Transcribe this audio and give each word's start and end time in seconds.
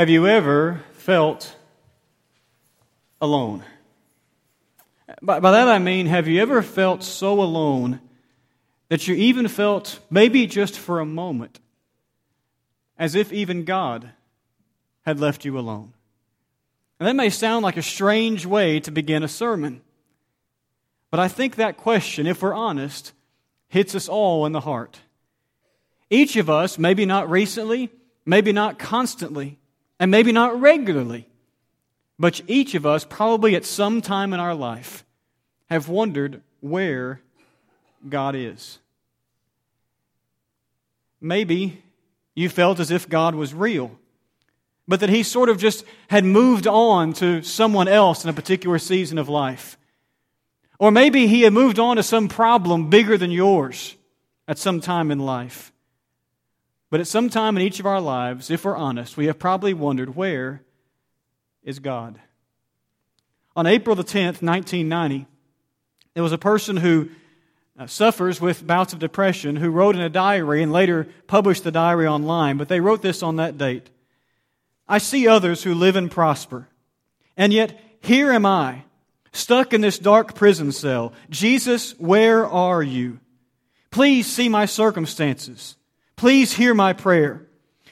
Have 0.00 0.08
you 0.08 0.26
ever 0.26 0.80
felt 0.92 1.54
alone? 3.20 3.62
By, 5.20 5.40
by, 5.40 5.50
that 5.50 5.68
I 5.68 5.78
mean, 5.78 6.06
have 6.06 6.26
you 6.26 6.40
ever 6.40 6.62
felt 6.62 7.02
so 7.02 7.42
alone 7.42 8.00
that 8.88 9.06
you 9.06 9.14
even 9.14 9.46
felt, 9.46 10.00
maybe 10.08 10.46
just 10.46 10.78
for 10.78 11.00
a 11.00 11.04
moment, 11.04 11.60
as 12.98 13.14
if 13.14 13.30
even 13.30 13.66
God 13.66 14.08
had 15.02 15.20
left 15.20 15.44
you 15.44 15.58
alone? 15.58 15.92
And 16.98 17.06
that 17.06 17.14
may 17.14 17.28
sound 17.28 17.62
like 17.62 17.76
a 17.76 17.82
strange 17.82 18.46
way 18.46 18.80
to 18.80 18.90
begin 18.90 19.22
a 19.22 19.28
sermon. 19.28 19.82
But 21.10 21.20
I 21.20 21.28
think 21.28 21.56
that 21.56 21.76
question, 21.76 22.26
if 22.26 22.40
we're 22.40 22.54
honest, 22.54 23.12
hits 23.68 23.94
us 23.94 24.08
all 24.08 24.46
in 24.46 24.52
the 24.52 24.60
heart. 24.60 25.00
Each 26.08 26.36
of 26.36 26.48
us, 26.48 26.78
maybe 26.78 27.04
not 27.04 27.30
recently, 27.30 27.90
maybe 28.24 28.50
not 28.50 28.78
constantly, 28.78 29.58
and 30.00 30.10
maybe 30.10 30.32
not 30.32 30.58
regularly, 30.58 31.28
but 32.18 32.40
each 32.48 32.74
of 32.74 32.86
us, 32.86 33.04
probably 33.04 33.54
at 33.54 33.66
some 33.66 34.00
time 34.00 34.32
in 34.32 34.40
our 34.40 34.54
life, 34.54 35.04
have 35.68 35.88
wondered 35.88 36.40
where 36.60 37.20
God 38.08 38.34
is. 38.34 38.78
Maybe 41.20 41.82
you 42.34 42.48
felt 42.48 42.80
as 42.80 42.90
if 42.90 43.10
God 43.10 43.34
was 43.34 43.52
real, 43.52 43.90
but 44.88 45.00
that 45.00 45.10
He 45.10 45.22
sort 45.22 45.50
of 45.50 45.58
just 45.58 45.84
had 46.08 46.24
moved 46.24 46.66
on 46.66 47.12
to 47.14 47.42
someone 47.42 47.86
else 47.86 48.24
in 48.24 48.30
a 48.30 48.34
particular 48.34 48.78
season 48.78 49.18
of 49.18 49.28
life. 49.28 49.76
Or 50.78 50.90
maybe 50.90 51.26
He 51.26 51.42
had 51.42 51.52
moved 51.52 51.78
on 51.78 51.96
to 51.96 52.02
some 52.02 52.28
problem 52.28 52.88
bigger 52.88 53.18
than 53.18 53.30
yours 53.30 53.96
at 54.48 54.56
some 54.56 54.80
time 54.80 55.10
in 55.10 55.18
life. 55.18 55.72
But 56.90 57.00
at 57.00 57.06
some 57.06 57.30
time 57.30 57.56
in 57.56 57.62
each 57.62 57.78
of 57.78 57.86
our 57.86 58.00
lives, 58.00 58.50
if 58.50 58.64
we're 58.64 58.76
honest, 58.76 59.16
we 59.16 59.26
have 59.26 59.38
probably 59.38 59.72
wondered 59.72 60.16
where 60.16 60.62
is 61.62 61.78
God? 61.78 62.20
On 63.54 63.66
April 63.66 63.94
the 63.94 64.04
10th, 64.04 64.42
1990, 64.42 65.26
there 66.14 66.22
was 66.22 66.32
a 66.32 66.38
person 66.38 66.76
who 66.76 67.08
uh, 67.78 67.86
suffers 67.86 68.40
with 68.40 68.66
bouts 68.66 68.92
of 68.92 68.98
depression 68.98 69.56
who 69.56 69.70
wrote 69.70 69.94
in 69.94 70.02
a 70.02 70.10
diary 70.10 70.62
and 70.62 70.72
later 70.72 71.06
published 71.28 71.62
the 71.62 71.70
diary 71.70 72.06
online, 72.06 72.56
but 72.56 72.68
they 72.68 72.80
wrote 72.80 73.02
this 73.02 73.22
on 73.22 73.36
that 73.36 73.56
date. 73.56 73.88
I 74.88 74.98
see 74.98 75.28
others 75.28 75.62
who 75.62 75.74
live 75.74 75.94
and 75.94 76.10
prosper, 76.10 76.68
and 77.36 77.52
yet 77.52 77.80
here 78.00 78.32
am 78.32 78.44
I, 78.44 78.82
stuck 79.32 79.72
in 79.72 79.80
this 79.80 79.98
dark 79.98 80.34
prison 80.34 80.72
cell. 80.72 81.12
Jesus, 81.30 81.92
where 81.98 82.46
are 82.46 82.82
you? 82.82 83.20
Please 83.90 84.26
see 84.26 84.48
my 84.48 84.66
circumstances. 84.66 85.76
Please 86.20 86.52
hear 86.52 86.74
my 86.74 86.92
prayer. 86.92 87.46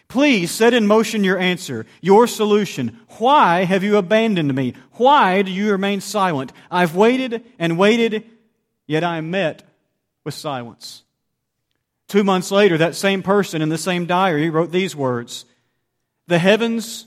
Please 0.07 0.51
set 0.51 0.75
in 0.75 0.87
motion 0.87 1.25
your 1.25 1.39
answer, 1.39 1.87
your 2.03 2.27
solution. 2.27 3.01
Why 3.17 3.65
have 3.65 3.83
you 3.83 3.97
abandoned 3.97 4.55
me? 4.55 4.75
Why 4.99 5.41
do 5.41 5.51
you 5.51 5.71
remain 5.71 6.03
silent? 6.03 6.53
I've 6.71 6.95
waited 6.95 7.43
and 7.59 7.79
waited, 7.79 8.25
yet 8.87 9.03
I 9.03 9.17
am 9.17 9.31
met 9.31 9.63
with 10.25 10.35
silence. 10.35 11.05
Two 12.07 12.23
months 12.23 12.51
later, 12.51 12.77
that 12.77 12.95
same 12.95 13.23
person 13.23 13.63
in 13.63 13.71
the 13.71 13.79
same 13.79 14.05
diary 14.05 14.51
wrote 14.51 14.73
these 14.73 14.95
words 14.95 15.47
The 16.27 16.39
heavens 16.39 17.07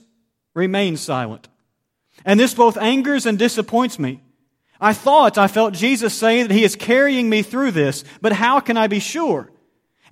remain 0.54 0.96
silent. 0.96 1.46
And 2.24 2.40
this 2.40 2.52
both 2.52 2.76
angers 2.76 3.26
and 3.26 3.38
disappoints 3.38 3.96
me. 3.96 4.20
I 4.80 4.92
thought 4.92 5.38
I 5.38 5.46
felt 5.46 5.72
Jesus 5.72 6.14
saying 6.14 6.48
that 6.48 6.54
He 6.54 6.64
is 6.64 6.74
carrying 6.74 7.30
me 7.30 7.42
through 7.42 7.70
this, 7.70 8.02
but 8.20 8.32
how 8.32 8.58
can 8.58 8.76
I 8.76 8.88
be 8.88 8.98
sure? 8.98 9.52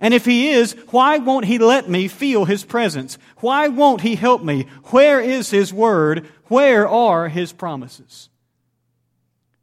And 0.01 0.15
if 0.15 0.25
he 0.25 0.51
is, 0.51 0.73
why 0.89 1.19
won't 1.19 1.45
he 1.45 1.59
let 1.59 1.89
me 1.89 2.09
feel 2.09 2.47
his 2.47 2.65
presence? 2.65 3.19
Why 3.39 3.69
won't 3.69 4.01
he 4.01 4.15
help 4.15 4.43
me? 4.43 4.67
Where 4.85 5.21
is 5.21 5.51
his 5.51 5.75
word? 5.75 6.27
Where 6.45 6.89
are 6.89 7.29
his 7.29 7.53
promises? 7.53 8.31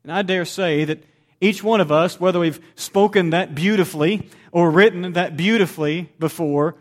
And 0.03 0.11
I 0.11 0.21
dare 0.21 0.45
say 0.45 0.85
that 0.85 1.03
each 1.41 1.63
one 1.63 1.81
of 1.81 1.91
us, 1.91 2.19
whether 2.19 2.39
we've 2.39 2.63
spoken 2.75 3.31
that 3.31 3.56
beautifully 3.56 4.29
or 4.51 4.69
written 4.69 5.13
that 5.13 5.35
beautifully 5.35 6.12
before, 6.19 6.75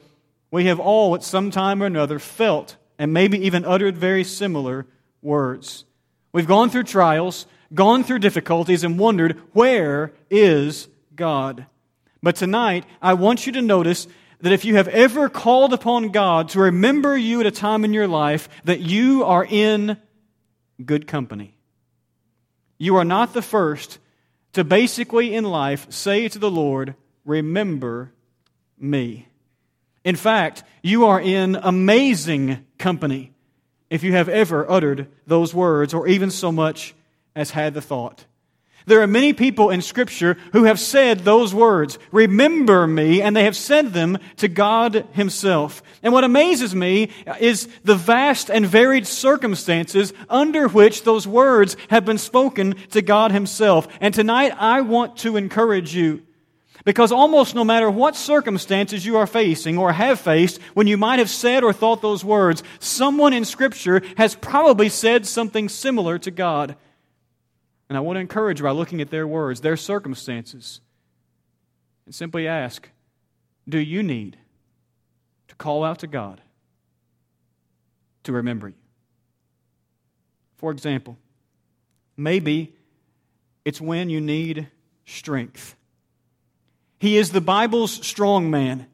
we 0.50 0.66
have 0.66 0.78
all 0.78 1.14
at 1.14 1.24
some 1.24 1.50
time 1.50 1.82
or 1.82 1.86
another 1.86 2.18
felt 2.18 2.76
and 2.98 3.12
maybe 3.12 3.38
even 3.46 3.64
uttered 3.64 3.96
very 3.96 4.24
similar 4.24 4.86
words. 5.22 5.84
We've 6.32 6.46
gone 6.46 6.70
through 6.70 6.84
trials, 6.84 7.46
gone 7.74 8.04
through 8.04 8.20
difficulties, 8.20 8.84
and 8.84 8.98
wondered, 8.98 9.40
where 9.52 10.12
is 10.30 10.88
God? 11.14 11.66
But 12.26 12.34
tonight, 12.34 12.86
I 13.00 13.14
want 13.14 13.46
you 13.46 13.52
to 13.52 13.62
notice 13.62 14.08
that 14.40 14.52
if 14.52 14.64
you 14.64 14.74
have 14.74 14.88
ever 14.88 15.28
called 15.28 15.72
upon 15.72 16.08
God 16.08 16.48
to 16.48 16.60
remember 16.60 17.16
you 17.16 17.38
at 17.38 17.46
a 17.46 17.52
time 17.52 17.84
in 17.84 17.92
your 17.92 18.08
life, 18.08 18.48
that 18.64 18.80
you 18.80 19.22
are 19.22 19.46
in 19.48 19.96
good 20.84 21.06
company. 21.06 21.56
You 22.78 22.96
are 22.96 23.04
not 23.04 23.32
the 23.32 23.42
first 23.42 24.00
to 24.54 24.64
basically 24.64 25.36
in 25.36 25.44
life 25.44 25.86
say 25.92 26.26
to 26.26 26.40
the 26.40 26.50
Lord, 26.50 26.96
Remember 27.24 28.10
me. 28.76 29.28
In 30.02 30.16
fact, 30.16 30.64
you 30.82 31.06
are 31.06 31.20
in 31.20 31.54
amazing 31.54 32.66
company 32.76 33.34
if 33.88 34.02
you 34.02 34.14
have 34.14 34.28
ever 34.28 34.68
uttered 34.68 35.06
those 35.28 35.54
words 35.54 35.94
or 35.94 36.08
even 36.08 36.32
so 36.32 36.50
much 36.50 36.92
as 37.36 37.52
had 37.52 37.72
the 37.72 37.80
thought. 37.80 38.24
There 38.86 39.02
are 39.02 39.08
many 39.08 39.32
people 39.32 39.70
in 39.70 39.82
Scripture 39.82 40.36
who 40.52 40.62
have 40.64 40.78
said 40.78 41.20
those 41.20 41.52
words, 41.52 41.98
remember 42.12 42.86
me, 42.86 43.20
and 43.20 43.34
they 43.34 43.42
have 43.42 43.56
said 43.56 43.92
them 43.92 44.18
to 44.36 44.46
God 44.46 45.06
Himself. 45.12 45.82
And 46.04 46.12
what 46.12 46.22
amazes 46.22 46.72
me 46.72 47.10
is 47.40 47.68
the 47.82 47.96
vast 47.96 48.48
and 48.48 48.64
varied 48.64 49.08
circumstances 49.08 50.12
under 50.28 50.68
which 50.68 51.02
those 51.02 51.26
words 51.26 51.76
have 51.90 52.04
been 52.04 52.18
spoken 52.18 52.74
to 52.92 53.02
God 53.02 53.32
Himself. 53.32 53.88
And 54.00 54.14
tonight 54.14 54.52
I 54.56 54.82
want 54.82 55.16
to 55.18 55.36
encourage 55.36 55.92
you. 55.92 56.22
Because 56.84 57.10
almost 57.10 57.56
no 57.56 57.64
matter 57.64 57.90
what 57.90 58.14
circumstances 58.14 59.04
you 59.04 59.16
are 59.16 59.26
facing 59.26 59.76
or 59.76 59.90
have 59.90 60.20
faced, 60.20 60.62
when 60.74 60.86
you 60.86 60.96
might 60.96 61.18
have 61.18 61.30
said 61.30 61.64
or 61.64 61.72
thought 61.72 62.02
those 62.02 62.24
words, 62.24 62.62
someone 62.78 63.32
in 63.32 63.44
Scripture 63.44 64.00
has 64.16 64.36
probably 64.36 64.88
said 64.88 65.26
something 65.26 65.68
similar 65.68 66.20
to 66.20 66.30
God. 66.30 66.76
And 67.88 67.96
I 67.96 68.00
want 68.00 68.16
to 68.16 68.20
encourage 68.20 68.62
by 68.62 68.70
looking 68.72 69.00
at 69.00 69.10
their 69.10 69.26
words, 69.26 69.60
their 69.60 69.76
circumstances, 69.76 70.80
and 72.04 72.14
simply 72.14 72.48
ask 72.48 72.88
Do 73.68 73.78
you 73.78 74.02
need 74.02 74.38
to 75.48 75.54
call 75.54 75.84
out 75.84 76.00
to 76.00 76.06
God 76.06 76.40
to 78.24 78.32
remember 78.32 78.68
you? 78.68 78.74
For 80.56 80.70
example, 80.70 81.16
maybe 82.16 82.74
it's 83.64 83.80
when 83.80 84.10
you 84.10 84.20
need 84.20 84.68
strength. 85.04 85.76
He 86.98 87.18
is 87.18 87.30
the 87.30 87.40
Bible's 87.40 87.92
strong 88.06 88.50
man. 88.50 88.86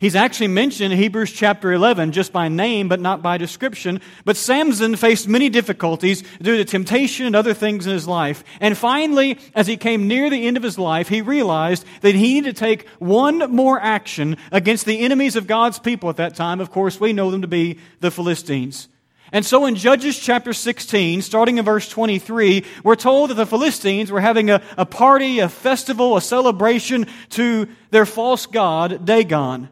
He's 0.00 0.14
actually 0.14 0.46
mentioned 0.46 0.92
in 0.92 0.98
Hebrews 0.98 1.32
chapter 1.32 1.72
11 1.72 2.12
just 2.12 2.32
by 2.32 2.46
name, 2.46 2.88
but 2.88 3.00
not 3.00 3.20
by 3.20 3.36
description. 3.36 4.00
But 4.24 4.36
Samson 4.36 4.94
faced 4.94 5.26
many 5.26 5.48
difficulties 5.48 6.22
due 6.40 6.56
to 6.56 6.64
temptation 6.64 7.26
and 7.26 7.34
other 7.34 7.52
things 7.52 7.84
in 7.84 7.92
his 7.92 8.06
life. 8.06 8.44
And 8.60 8.78
finally, 8.78 9.40
as 9.56 9.66
he 9.66 9.76
came 9.76 10.06
near 10.06 10.30
the 10.30 10.46
end 10.46 10.56
of 10.56 10.62
his 10.62 10.78
life, 10.78 11.08
he 11.08 11.20
realized 11.20 11.84
that 12.02 12.14
he 12.14 12.34
needed 12.34 12.54
to 12.54 12.60
take 12.60 12.88
one 13.00 13.38
more 13.50 13.80
action 13.80 14.36
against 14.52 14.84
the 14.84 15.00
enemies 15.00 15.34
of 15.34 15.48
God's 15.48 15.80
people 15.80 16.08
at 16.10 16.16
that 16.18 16.36
time. 16.36 16.60
Of 16.60 16.70
course, 16.70 17.00
we 17.00 17.12
know 17.12 17.32
them 17.32 17.42
to 17.42 17.48
be 17.48 17.80
the 17.98 18.12
Philistines. 18.12 18.88
And 19.32 19.44
so 19.44 19.66
in 19.66 19.74
Judges 19.74 20.16
chapter 20.16 20.52
16, 20.52 21.22
starting 21.22 21.58
in 21.58 21.64
verse 21.64 21.88
23, 21.88 22.64
we're 22.84 22.94
told 22.94 23.30
that 23.30 23.34
the 23.34 23.46
Philistines 23.46 24.12
were 24.12 24.20
having 24.20 24.48
a, 24.48 24.62
a 24.76 24.86
party, 24.86 25.40
a 25.40 25.48
festival, 25.48 26.16
a 26.16 26.20
celebration 26.20 27.08
to 27.30 27.66
their 27.90 28.06
false 28.06 28.46
god, 28.46 29.04
Dagon. 29.04 29.70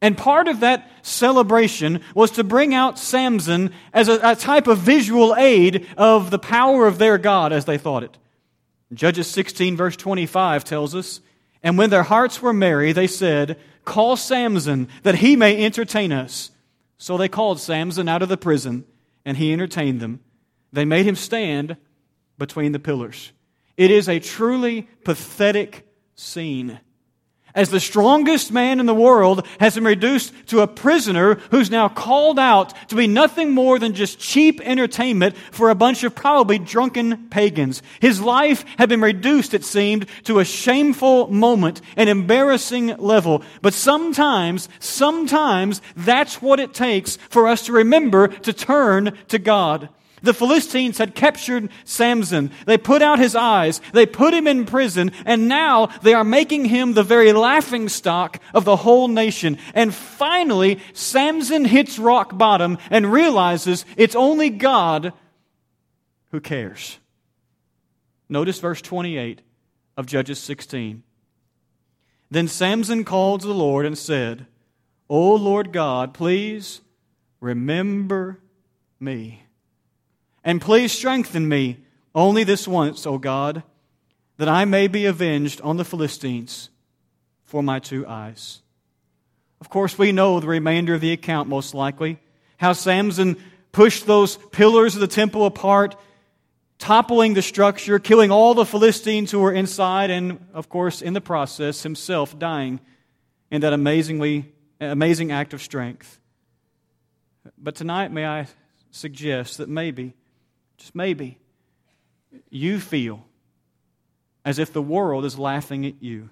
And 0.00 0.16
part 0.16 0.46
of 0.46 0.60
that 0.60 0.88
celebration 1.02 2.02
was 2.14 2.30
to 2.32 2.44
bring 2.44 2.72
out 2.72 2.98
Samson 2.98 3.72
as 3.92 4.08
a, 4.08 4.20
a, 4.22 4.36
type 4.36 4.68
of 4.68 4.78
visual 4.78 5.34
aid 5.36 5.86
of 5.96 6.30
the 6.30 6.38
power 6.38 6.86
of 6.86 6.98
their 6.98 7.18
God, 7.18 7.52
as 7.52 7.64
they 7.64 7.78
thought 7.78 8.04
it. 8.04 8.16
Judges 8.92 9.26
16, 9.26 9.76
verse 9.76 9.96
25 9.96 10.64
tells 10.64 10.94
us, 10.94 11.20
And 11.62 11.76
when 11.76 11.90
their 11.90 12.04
hearts 12.04 12.40
were 12.40 12.52
merry, 12.52 12.92
they 12.92 13.08
said, 13.08 13.58
Call 13.84 14.16
Samson, 14.16 14.88
that 15.02 15.16
he 15.16 15.34
may 15.34 15.64
entertain 15.64 16.12
us. 16.12 16.52
So 16.96 17.16
they 17.16 17.28
called 17.28 17.60
Samson 17.60 18.08
out 18.08 18.22
of 18.22 18.28
the 18.28 18.36
prison, 18.36 18.84
and 19.24 19.36
he 19.36 19.52
entertained 19.52 20.00
them. 20.00 20.20
They 20.72 20.84
made 20.84 21.06
him 21.06 21.16
stand 21.16 21.76
between 22.38 22.72
the 22.72 22.78
pillars. 22.78 23.32
It 23.76 23.90
is 23.90 24.08
a 24.08 24.20
truly 24.20 24.88
pathetic 25.04 25.86
scene. 26.14 26.80
As 27.54 27.70
the 27.70 27.80
strongest 27.80 28.52
man 28.52 28.80
in 28.80 28.86
the 28.86 28.94
world, 28.94 29.46
has 29.60 29.74
been 29.74 29.84
reduced 29.84 30.32
to 30.46 30.60
a 30.60 30.66
prisoner 30.66 31.34
who's 31.50 31.70
now 31.70 31.88
called 31.88 32.38
out 32.38 32.72
to 32.88 32.96
be 32.96 33.06
nothing 33.06 33.50
more 33.52 33.78
than 33.78 33.94
just 33.94 34.18
cheap 34.18 34.60
entertainment 34.62 35.36
for 35.50 35.70
a 35.70 35.74
bunch 35.74 36.04
of 36.04 36.14
probably 36.14 36.58
drunken 36.58 37.28
pagans. 37.28 37.82
His 38.00 38.20
life 38.20 38.64
had 38.78 38.88
been 38.88 39.00
reduced, 39.00 39.54
it 39.54 39.64
seemed, 39.64 40.06
to 40.24 40.38
a 40.38 40.44
shameful 40.44 41.28
moment, 41.28 41.80
an 41.96 42.08
embarrassing 42.08 42.96
level. 42.96 43.42
But 43.62 43.74
sometimes, 43.74 44.68
sometimes 44.78 45.80
that's 45.96 46.40
what 46.40 46.60
it 46.60 46.74
takes 46.74 47.16
for 47.28 47.46
us 47.46 47.66
to 47.66 47.72
remember 47.72 48.28
to 48.28 48.52
turn 48.52 49.16
to 49.28 49.38
God. 49.38 49.88
The 50.22 50.34
Philistines 50.34 50.98
had 50.98 51.14
captured 51.14 51.70
Samson. 51.84 52.50
They 52.66 52.78
put 52.78 53.02
out 53.02 53.18
his 53.18 53.34
eyes. 53.34 53.80
They 53.92 54.06
put 54.06 54.34
him 54.34 54.46
in 54.46 54.66
prison. 54.66 55.12
And 55.24 55.48
now 55.48 55.86
they 56.02 56.14
are 56.14 56.24
making 56.24 56.66
him 56.66 56.94
the 56.94 57.02
very 57.02 57.32
laughing 57.32 57.88
stock 57.88 58.40
of 58.54 58.64
the 58.64 58.76
whole 58.76 59.08
nation. 59.08 59.58
And 59.74 59.94
finally, 59.94 60.80
Samson 60.92 61.64
hits 61.64 61.98
rock 61.98 62.36
bottom 62.36 62.78
and 62.90 63.12
realizes 63.12 63.84
it's 63.96 64.16
only 64.16 64.50
God 64.50 65.12
who 66.30 66.40
cares. 66.40 66.98
Notice 68.28 68.60
verse 68.60 68.82
28 68.82 69.40
of 69.96 70.06
Judges 70.06 70.38
16. 70.38 71.02
Then 72.30 72.48
Samson 72.48 73.04
called 73.04 73.40
to 73.40 73.46
the 73.46 73.54
Lord 73.54 73.86
and 73.86 73.96
said, 73.96 74.46
O 75.08 75.34
Lord 75.34 75.72
God, 75.72 76.12
please 76.12 76.82
remember 77.40 78.40
me. 79.00 79.44
And 80.48 80.62
please 80.62 80.92
strengthen 80.92 81.46
me 81.46 81.76
only 82.14 82.42
this 82.42 82.66
once, 82.66 83.06
O 83.06 83.18
God, 83.18 83.64
that 84.38 84.48
I 84.48 84.64
may 84.64 84.88
be 84.88 85.04
avenged 85.04 85.60
on 85.60 85.76
the 85.76 85.84
Philistines 85.84 86.70
for 87.44 87.62
my 87.62 87.80
two 87.80 88.06
eyes. 88.06 88.62
Of 89.60 89.68
course, 89.68 89.98
we 89.98 90.10
know 90.10 90.40
the 90.40 90.46
remainder 90.46 90.94
of 90.94 91.02
the 91.02 91.12
account 91.12 91.50
most 91.50 91.74
likely. 91.74 92.18
How 92.56 92.72
Samson 92.72 93.36
pushed 93.72 94.06
those 94.06 94.38
pillars 94.38 94.94
of 94.94 95.02
the 95.02 95.06
temple 95.06 95.44
apart, 95.44 95.96
toppling 96.78 97.34
the 97.34 97.42
structure, 97.42 97.98
killing 97.98 98.30
all 98.30 98.54
the 98.54 98.64
Philistines 98.64 99.30
who 99.30 99.40
were 99.40 99.52
inside, 99.52 100.08
and 100.08 100.42
of 100.54 100.70
course, 100.70 101.02
in 101.02 101.12
the 101.12 101.20
process, 101.20 101.82
himself 101.82 102.38
dying 102.38 102.80
in 103.50 103.60
that 103.60 103.74
amazingly, 103.74 104.50
amazing 104.80 105.30
act 105.30 105.52
of 105.52 105.60
strength. 105.60 106.18
But 107.58 107.74
tonight, 107.74 108.12
may 108.12 108.24
I 108.24 108.46
suggest 108.90 109.58
that 109.58 109.68
maybe 109.68 110.14
just 110.78 110.94
maybe, 110.94 111.38
you 112.50 112.80
feel 112.80 113.24
as 114.44 114.58
if 114.58 114.72
the 114.72 114.82
world 114.82 115.24
is 115.24 115.38
laughing 115.38 115.84
at 115.84 116.02
you. 116.02 116.30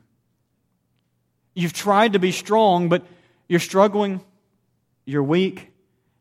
You've 1.55 1.73
tried 1.73 2.15
to 2.15 2.19
be 2.19 2.33
strong, 2.33 2.89
but 2.89 3.05
you're 3.49 3.61
struggling, 3.61 4.21
you're 5.05 5.23
weak, 5.23 5.73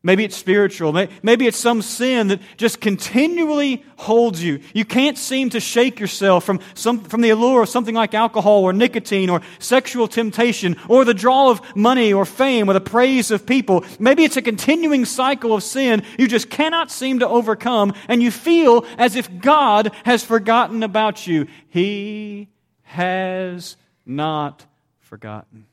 Maybe 0.06 0.24
it's 0.24 0.36
spiritual. 0.36 0.92
Maybe 1.24 1.48
it's 1.48 1.58
some 1.58 1.82
sin 1.82 2.28
that 2.28 2.40
just 2.56 2.80
continually 2.80 3.84
holds 3.96 4.40
you. 4.40 4.60
You 4.72 4.84
can't 4.84 5.18
seem 5.18 5.50
to 5.50 5.58
shake 5.58 5.98
yourself 5.98 6.44
from, 6.44 6.60
some, 6.74 7.00
from 7.00 7.22
the 7.22 7.30
allure 7.30 7.64
of 7.64 7.68
something 7.68 7.96
like 7.96 8.14
alcohol 8.14 8.62
or 8.62 8.72
nicotine 8.72 9.28
or 9.28 9.40
sexual 9.58 10.06
temptation 10.06 10.76
or 10.88 11.04
the 11.04 11.12
draw 11.12 11.50
of 11.50 11.60
money 11.74 12.12
or 12.12 12.24
fame 12.24 12.70
or 12.70 12.72
the 12.72 12.80
praise 12.80 13.32
of 13.32 13.46
people. 13.46 13.84
Maybe 13.98 14.22
it's 14.22 14.36
a 14.36 14.42
continuing 14.42 15.06
cycle 15.06 15.52
of 15.52 15.64
sin 15.64 16.04
you 16.16 16.28
just 16.28 16.50
cannot 16.50 16.92
seem 16.92 17.18
to 17.18 17.28
overcome 17.28 17.92
and 18.06 18.22
you 18.22 18.30
feel 18.30 18.86
as 18.98 19.16
if 19.16 19.40
God 19.40 19.90
has 20.04 20.22
forgotten 20.22 20.84
about 20.84 21.26
you. 21.26 21.48
He 21.68 22.46
has 22.82 23.76
not 24.06 24.66
forgotten. 25.00 25.66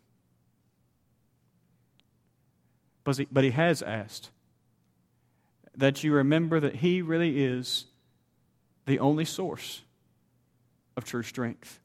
But 3.04 3.18
he, 3.18 3.28
but 3.32 3.44
he 3.44 3.52
has 3.52 3.82
asked 3.82 4.30
that 5.76 6.04
you 6.04 6.14
remember 6.14 6.60
that 6.60 6.78
he 6.78 7.02
really 7.02 7.44
is 7.44 7.86
the 8.86 9.00
only 9.00 9.26
source 9.26 9.82
of 10.96 11.04
true 11.04 11.24
strength. 11.24 11.80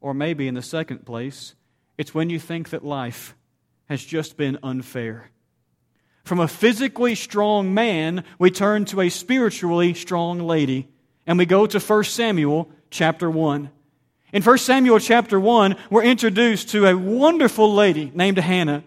Or 0.00 0.14
maybe 0.14 0.48
in 0.48 0.54
the 0.54 0.62
second 0.62 1.04
place, 1.04 1.54
it's 1.98 2.14
when 2.14 2.30
you 2.30 2.38
think 2.38 2.70
that 2.70 2.84
life 2.84 3.34
has 3.88 4.04
just 4.04 4.36
been 4.36 4.58
unfair. 4.62 5.30
From 6.24 6.40
a 6.40 6.48
physically 6.48 7.14
strong 7.14 7.74
man, 7.74 8.24
we 8.38 8.50
turn 8.50 8.84
to 8.86 9.00
a 9.00 9.08
spiritually 9.08 9.94
strong 9.94 10.40
lady, 10.40 10.88
and 11.26 11.38
we 11.38 11.46
go 11.46 11.66
to 11.66 11.80
1 11.80 12.04
Samuel 12.04 12.70
chapter 12.90 13.30
1. 13.30 13.70
In 14.32 14.42
1 14.42 14.58
Samuel 14.58 15.00
chapter 15.00 15.40
1, 15.40 15.76
we're 15.90 16.04
introduced 16.04 16.68
to 16.70 16.86
a 16.86 16.96
wonderful 16.96 17.74
lady 17.74 18.12
named 18.14 18.38
Hannah 18.38 18.84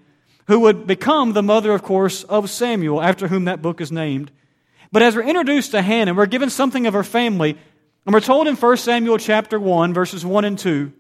who 0.48 0.60
would 0.62 0.88
become 0.88 1.34
the 1.34 1.44
mother, 1.44 1.72
of 1.74 1.84
course, 1.84 2.24
of 2.26 2.50
Samuel, 2.50 3.02
after 3.02 3.28
whom 3.28 3.46
that 3.46 3.62
book 3.62 3.82
is 3.82 3.92
named. 3.92 4.32
But 4.92 5.02
as 5.02 5.16
we're 5.16 5.24
introduced 5.24 5.72
to 5.72 5.82
Hannah, 5.82 6.14
we're 6.14 6.26
given 6.26 6.50
something 6.50 6.86
of 6.86 6.94
her 6.94 7.04
family, 7.04 7.58
and 8.06 8.14
we're 8.14 8.20
told 8.20 8.48
in 8.48 8.56
1 8.56 8.78
Samuel 8.78 9.18
chapter 9.18 9.60
1, 9.60 9.94
verses 9.94 10.26
1 10.26 10.46
and 10.46 10.60
2, 10.60 10.92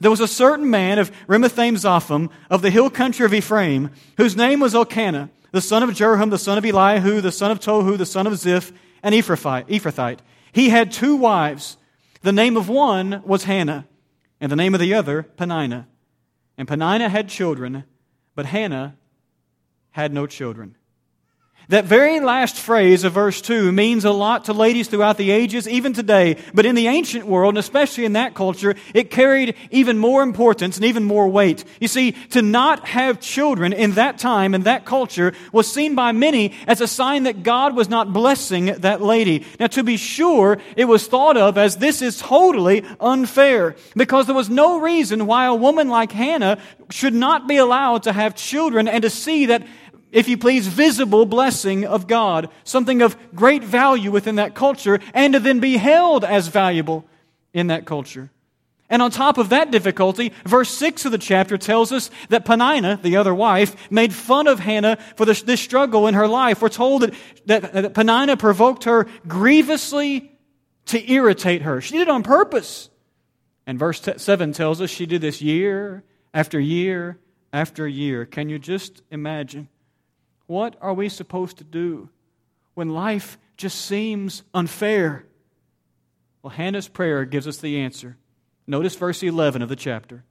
there 0.00 0.10
was 0.10 0.20
a 0.20 0.28
certain 0.28 0.68
man 0.68 0.98
of 0.98 1.10
Ramathaim 1.26 1.74
Zophim 1.74 2.30
of 2.50 2.62
the 2.62 2.70
hill 2.70 2.90
country 2.90 3.24
of 3.24 3.32
Ephraim, 3.32 3.90
whose 4.16 4.36
name 4.36 4.60
was 4.60 4.74
Elkanah, 4.74 5.30
the 5.52 5.60
son 5.60 5.82
of 5.82 5.90
Jeroham, 5.90 6.30
the 6.30 6.38
son 6.38 6.58
of 6.58 6.66
Elihu, 6.66 7.20
the 7.20 7.32
son 7.32 7.50
of 7.50 7.60
Tohu, 7.60 7.96
the 7.96 8.06
son 8.06 8.26
of 8.26 8.34
Zuph, 8.34 8.72
and 9.02 9.14
Ephrathite. 9.14 10.18
He 10.52 10.68
had 10.68 10.92
two 10.92 11.16
wives. 11.16 11.76
The 12.22 12.32
name 12.32 12.56
of 12.56 12.68
one 12.68 13.22
was 13.24 13.44
Hannah, 13.44 13.86
and 14.40 14.50
the 14.50 14.56
name 14.56 14.74
of 14.74 14.80
the 14.80 14.94
other, 14.94 15.22
Peninnah. 15.22 15.86
And 16.58 16.68
Peninnah 16.68 17.08
had 17.08 17.28
children, 17.28 17.84
but 18.36 18.46
Hannah 18.46 18.96
had 19.90 20.12
no 20.12 20.28
children. 20.28 20.76
That 21.68 21.84
very 21.84 22.20
last 22.20 22.60
phrase 22.60 23.02
of 23.02 23.14
verse 23.14 23.40
2 23.40 23.72
means 23.72 24.04
a 24.04 24.12
lot 24.12 24.44
to 24.44 24.52
ladies 24.52 24.86
throughout 24.86 25.16
the 25.16 25.32
ages, 25.32 25.66
even 25.66 25.92
today. 25.92 26.36
But 26.54 26.64
in 26.64 26.76
the 26.76 26.86
ancient 26.86 27.26
world, 27.26 27.54
and 27.54 27.58
especially 27.58 28.04
in 28.04 28.12
that 28.12 28.34
culture, 28.34 28.76
it 28.94 29.10
carried 29.10 29.56
even 29.72 29.98
more 29.98 30.22
importance 30.22 30.76
and 30.76 30.84
even 30.84 31.02
more 31.02 31.26
weight. 31.26 31.64
You 31.80 31.88
see, 31.88 32.12
to 32.30 32.40
not 32.40 32.86
have 32.86 33.18
children 33.18 33.72
in 33.72 33.92
that 33.92 34.18
time, 34.18 34.54
in 34.54 34.62
that 34.62 34.84
culture, 34.84 35.32
was 35.50 35.68
seen 35.70 35.96
by 35.96 36.12
many 36.12 36.54
as 36.68 36.80
a 36.80 36.86
sign 36.86 37.24
that 37.24 37.42
God 37.42 37.74
was 37.74 37.88
not 37.88 38.12
blessing 38.12 38.66
that 38.66 39.02
lady. 39.02 39.44
Now, 39.58 39.66
to 39.66 39.82
be 39.82 39.96
sure, 39.96 40.58
it 40.76 40.84
was 40.84 41.08
thought 41.08 41.36
of 41.36 41.58
as 41.58 41.78
this 41.78 42.00
is 42.00 42.18
totally 42.18 42.84
unfair 43.00 43.74
because 43.96 44.26
there 44.26 44.36
was 44.36 44.48
no 44.48 44.78
reason 44.78 45.26
why 45.26 45.46
a 45.46 45.54
woman 45.54 45.88
like 45.88 46.12
Hannah 46.12 46.58
should 46.90 47.14
not 47.14 47.48
be 47.48 47.56
allowed 47.56 48.04
to 48.04 48.12
have 48.12 48.36
children 48.36 48.86
and 48.86 49.02
to 49.02 49.10
see 49.10 49.46
that 49.46 49.66
if 50.12 50.28
you 50.28 50.38
please, 50.38 50.66
visible 50.66 51.26
blessing 51.26 51.84
of 51.84 52.06
God, 52.06 52.48
something 52.64 53.02
of 53.02 53.16
great 53.34 53.62
value 53.62 54.10
within 54.10 54.36
that 54.36 54.54
culture, 54.54 55.00
and 55.12 55.34
to 55.34 55.40
then 55.40 55.60
be 55.60 55.76
held 55.76 56.24
as 56.24 56.48
valuable 56.48 57.04
in 57.52 57.68
that 57.68 57.86
culture. 57.86 58.30
And 58.88 59.02
on 59.02 59.10
top 59.10 59.36
of 59.36 59.48
that 59.48 59.72
difficulty, 59.72 60.32
verse 60.44 60.70
6 60.70 61.06
of 61.06 61.12
the 61.12 61.18
chapter 61.18 61.58
tells 61.58 61.90
us 61.90 62.08
that 62.28 62.44
Peninnah, 62.44 63.00
the 63.02 63.16
other 63.16 63.34
wife, 63.34 63.90
made 63.90 64.14
fun 64.14 64.46
of 64.46 64.60
Hannah 64.60 64.98
for 65.16 65.24
this, 65.24 65.42
this 65.42 65.60
struggle 65.60 66.06
in 66.06 66.14
her 66.14 66.28
life. 66.28 66.62
We're 66.62 66.68
told 66.68 67.02
that, 67.02 67.14
that, 67.46 67.72
that 67.72 67.94
Peninnah 67.94 68.36
provoked 68.36 68.84
her 68.84 69.08
grievously 69.26 70.30
to 70.86 71.12
irritate 71.12 71.62
her. 71.62 71.80
She 71.80 71.94
did 71.94 72.02
it 72.02 72.08
on 72.08 72.22
purpose. 72.22 72.88
And 73.66 73.76
verse 73.76 74.00
7 74.16 74.52
tells 74.52 74.80
us 74.80 74.90
she 74.90 75.06
did 75.06 75.20
this 75.20 75.42
year 75.42 76.04
after 76.32 76.60
year 76.60 77.18
after 77.52 77.88
year. 77.88 78.24
Can 78.24 78.48
you 78.48 78.60
just 78.60 79.02
imagine? 79.10 79.68
What 80.46 80.76
are 80.80 80.94
we 80.94 81.08
supposed 81.08 81.58
to 81.58 81.64
do 81.64 82.08
when 82.74 82.90
life 82.90 83.38
just 83.56 83.80
seems 83.84 84.42
unfair? 84.54 85.26
Well, 86.42 86.50
Hannah's 86.50 86.88
prayer 86.88 87.24
gives 87.24 87.48
us 87.48 87.58
the 87.58 87.80
answer. 87.80 88.16
Notice 88.66 88.94
verse 88.94 89.22
11 89.22 89.62
of 89.62 89.68
the 89.68 89.76
chapter. 89.76 90.24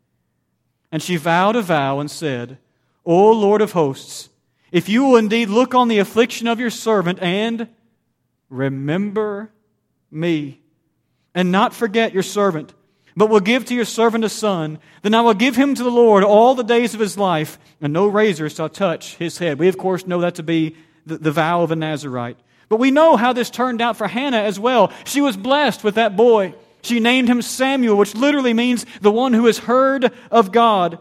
And 0.91 1.01
she 1.01 1.17
vowed 1.17 1.55
a 1.55 1.61
vow 1.61 1.99
and 1.99 2.09
said, 2.09 2.57
O 3.05 3.31
Lord 3.31 3.61
of 3.61 3.73
hosts, 3.73 4.29
if 4.71 4.89
you 4.89 5.03
will 5.03 5.17
indeed 5.17 5.49
look 5.49 5.75
on 5.75 5.87
the 5.87 5.99
affliction 5.99 6.47
of 6.47 6.59
your 6.59 6.69
servant 6.69 7.19
and 7.21 7.69
remember 8.49 9.51
me, 10.11 10.61
and 11.33 11.51
not 11.51 11.73
forget 11.73 12.13
your 12.13 12.23
servant, 12.23 12.73
but 13.15 13.29
will 13.29 13.39
give 13.39 13.65
to 13.65 13.75
your 13.75 13.85
servant 13.85 14.23
a 14.23 14.29
son. 14.29 14.79
Then 15.01 15.13
I 15.13 15.21
will 15.21 15.33
give 15.33 15.55
him 15.55 15.75
to 15.75 15.83
the 15.83 15.89
Lord 15.89 16.23
all 16.23 16.55
the 16.55 16.63
days 16.63 16.93
of 16.93 16.99
his 16.99 17.17
life, 17.17 17.57
and 17.81 17.93
no 17.93 18.07
razor 18.07 18.49
shall 18.49 18.69
touch 18.69 19.15
his 19.15 19.37
head. 19.37 19.59
We, 19.59 19.67
of 19.67 19.77
course, 19.77 20.05
know 20.05 20.21
that 20.21 20.35
to 20.35 20.43
be 20.43 20.75
the, 21.05 21.17
the 21.17 21.31
vow 21.31 21.61
of 21.61 21.71
a 21.71 21.75
Nazarite. 21.75 22.37
But 22.67 22.79
we 22.79 22.91
know 22.91 23.15
how 23.15 23.31
this 23.31 23.49
turned 23.49 23.81
out 23.81 23.95
for 23.95 24.07
Hannah 24.07 24.37
as 24.37 24.59
well. 24.59 24.91
She 25.05 25.21
was 25.21 25.37
blessed 25.37 25.83
with 25.83 25.95
that 25.95 26.17
boy. 26.17 26.55
She 26.81 26.99
named 26.99 27.29
him 27.29 27.41
Samuel, 27.41 27.95
which 27.95 28.15
literally 28.15 28.53
means 28.53 28.85
the 29.01 29.11
one 29.11 29.33
who 29.33 29.45
has 29.45 29.59
heard 29.59 30.11
of 30.31 30.51
God. 30.51 30.99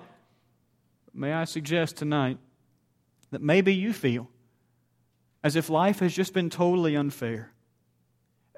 May 1.13 1.33
I 1.33 1.45
suggest 1.45 1.97
tonight 1.97 2.39
that 3.31 3.43
maybe 3.43 3.75
you 3.75 3.93
feel 3.93 4.29
as 5.43 5.57
if 5.57 5.69
life 5.69 5.99
has 5.99 6.15
just 6.15 6.33
been 6.33 6.49
totally 6.49 6.97
unfair. 6.97 7.53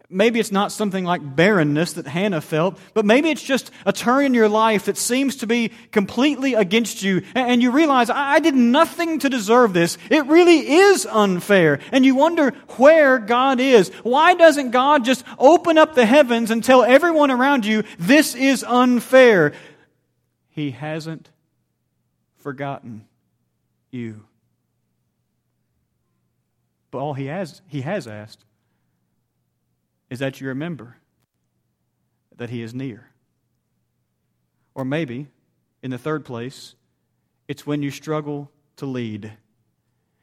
Maybe 0.09 0.39
it's 0.39 0.53
not 0.53 0.71
something 0.71 1.05
like 1.05 1.35
barrenness 1.35 1.95
that 1.95 2.07
Hannah 2.07 2.41
felt, 2.41 2.79
but 2.95 3.05
maybe 3.05 3.31
it's 3.31 3.43
just 3.43 3.73
a 3.85 3.93
turn 3.93 4.27
in 4.27 4.35
your 4.35 4.49
life 4.49 4.85
that 4.85 4.97
seems 4.97 5.37
to 5.37 5.49
be 5.49 5.73
completely 5.91 6.55
against 6.55 7.03
you. 7.03 7.23
And 7.35 7.61
you 7.61 7.73
realize, 7.73 8.09
I 8.09 8.39
did 8.39 8.55
nothing 8.55 9.19
to 9.21 9.29
deserve 9.29 9.73
this. 9.73 9.99
It 10.09 10.27
really 10.27 10.75
is 10.75 11.07
unfair. 11.07 11.81
And 11.91 12.05
you 12.05 12.15
wonder 12.15 12.51
where 12.77 13.19
God 13.19 13.59
is. 13.59 13.89
Why 14.05 14.35
doesn't 14.35 14.71
God 14.71 15.05
just 15.05 15.25
open 15.39 15.77
up 15.77 15.97
the 15.97 16.07
heavens 16.07 16.53
and 16.53 16.63
tell 16.63 16.85
everyone 16.85 17.33
around 17.33 17.67
you, 17.67 17.83
this 17.99 18.37
is 18.37 18.63
unfair? 18.63 19.55
He 20.51 20.71
hasn't 20.71 21.31
forgotten 22.37 23.07
you. 23.91 24.25
But 26.93 26.99
all 26.99 27.15
he 27.15 27.27
has, 27.27 27.61
he 27.67 27.81
has 27.81 28.07
asked 28.07 28.45
is 30.11 30.19
that 30.19 30.41
you 30.41 30.49
remember 30.49 30.97
that 32.37 32.51
He 32.51 32.63
is 32.63 32.75
near. 32.75 33.11
Or 34.75 34.85
maybe, 34.85 35.29
in 35.83 35.91
the 35.91 35.99
third 35.99 36.25
place, 36.25 36.75
it's 37.49 37.67
when 37.67 37.83
you 37.83 37.91
struggle 37.91 38.51
to 38.77 38.87
lead. 38.87 39.33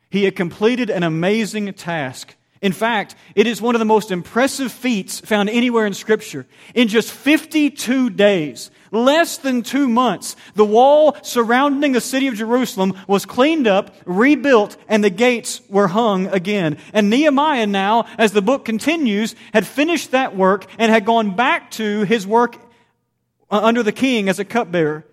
He 0.10 0.26
had 0.26 0.36
completed 0.36 0.90
an 0.90 1.04
amazing 1.04 1.74
task 1.74 2.36
in 2.64 2.72
fact, 2.72 3.16
it 3.36 3.46
is 3.46 3.62
one 3.62 3.76
of 3.76 3.80
the 3.80 3.86
most 3.86 4.10
impressive 4.10 4.72
feats 4.72 5.20
found 5.20 5.50
anywhere 5.50 5.86
in 5.86 5.94
Scripture. 5.94 6.46
In 6.74 6.88
just 6.88 7.12
52 7.12 8.10
days, 8.10 8.72
less 8.90 9.38
than 9.38 9.64
two 9.64 9.90
months, 9.90 10.38
the 10.56 10.64
wall 10.64 11.18
surrounding 11.24 11.92
the 11.92 12.00
city 12.00 12.28
of 12.28 12.36
Jerusalem 12.36 12.98
was 13.06 13.26
cleaned 13.26 13.68
up, 13.68 13.94
rebuilt, 14.06 14.78
and 14.88 15.04
the 15.04 15.10
gates 15.10 15.60
were 15.68 15.90
hung 15.90 16.28
again. 16.28 16.78
And 16.94 17.10
Nehemiah 17.10 17.68
now, 17.68 18.06
as 18.18 18.32
the 18.32 18.42
book 18.42 18.64
continues, 18.64 19.36
had 19.54 19.68
finished 19.68 20.12
that 20.12 20.34
work 20.34 20.66
and 20.78 20.90
had 20.90 21.04
gone 21.04 21.36
back 21.36 21.70
to 21.72 22.04
his 22.04 22.26
work 22.26 22.56
uh, 23.52 23.60
under 23.62 23.84
the 23.84 23.92
king 23.92 24.30
as 24.30 24.40
a 24.40 24.46
cupbearer. 24.46 25.06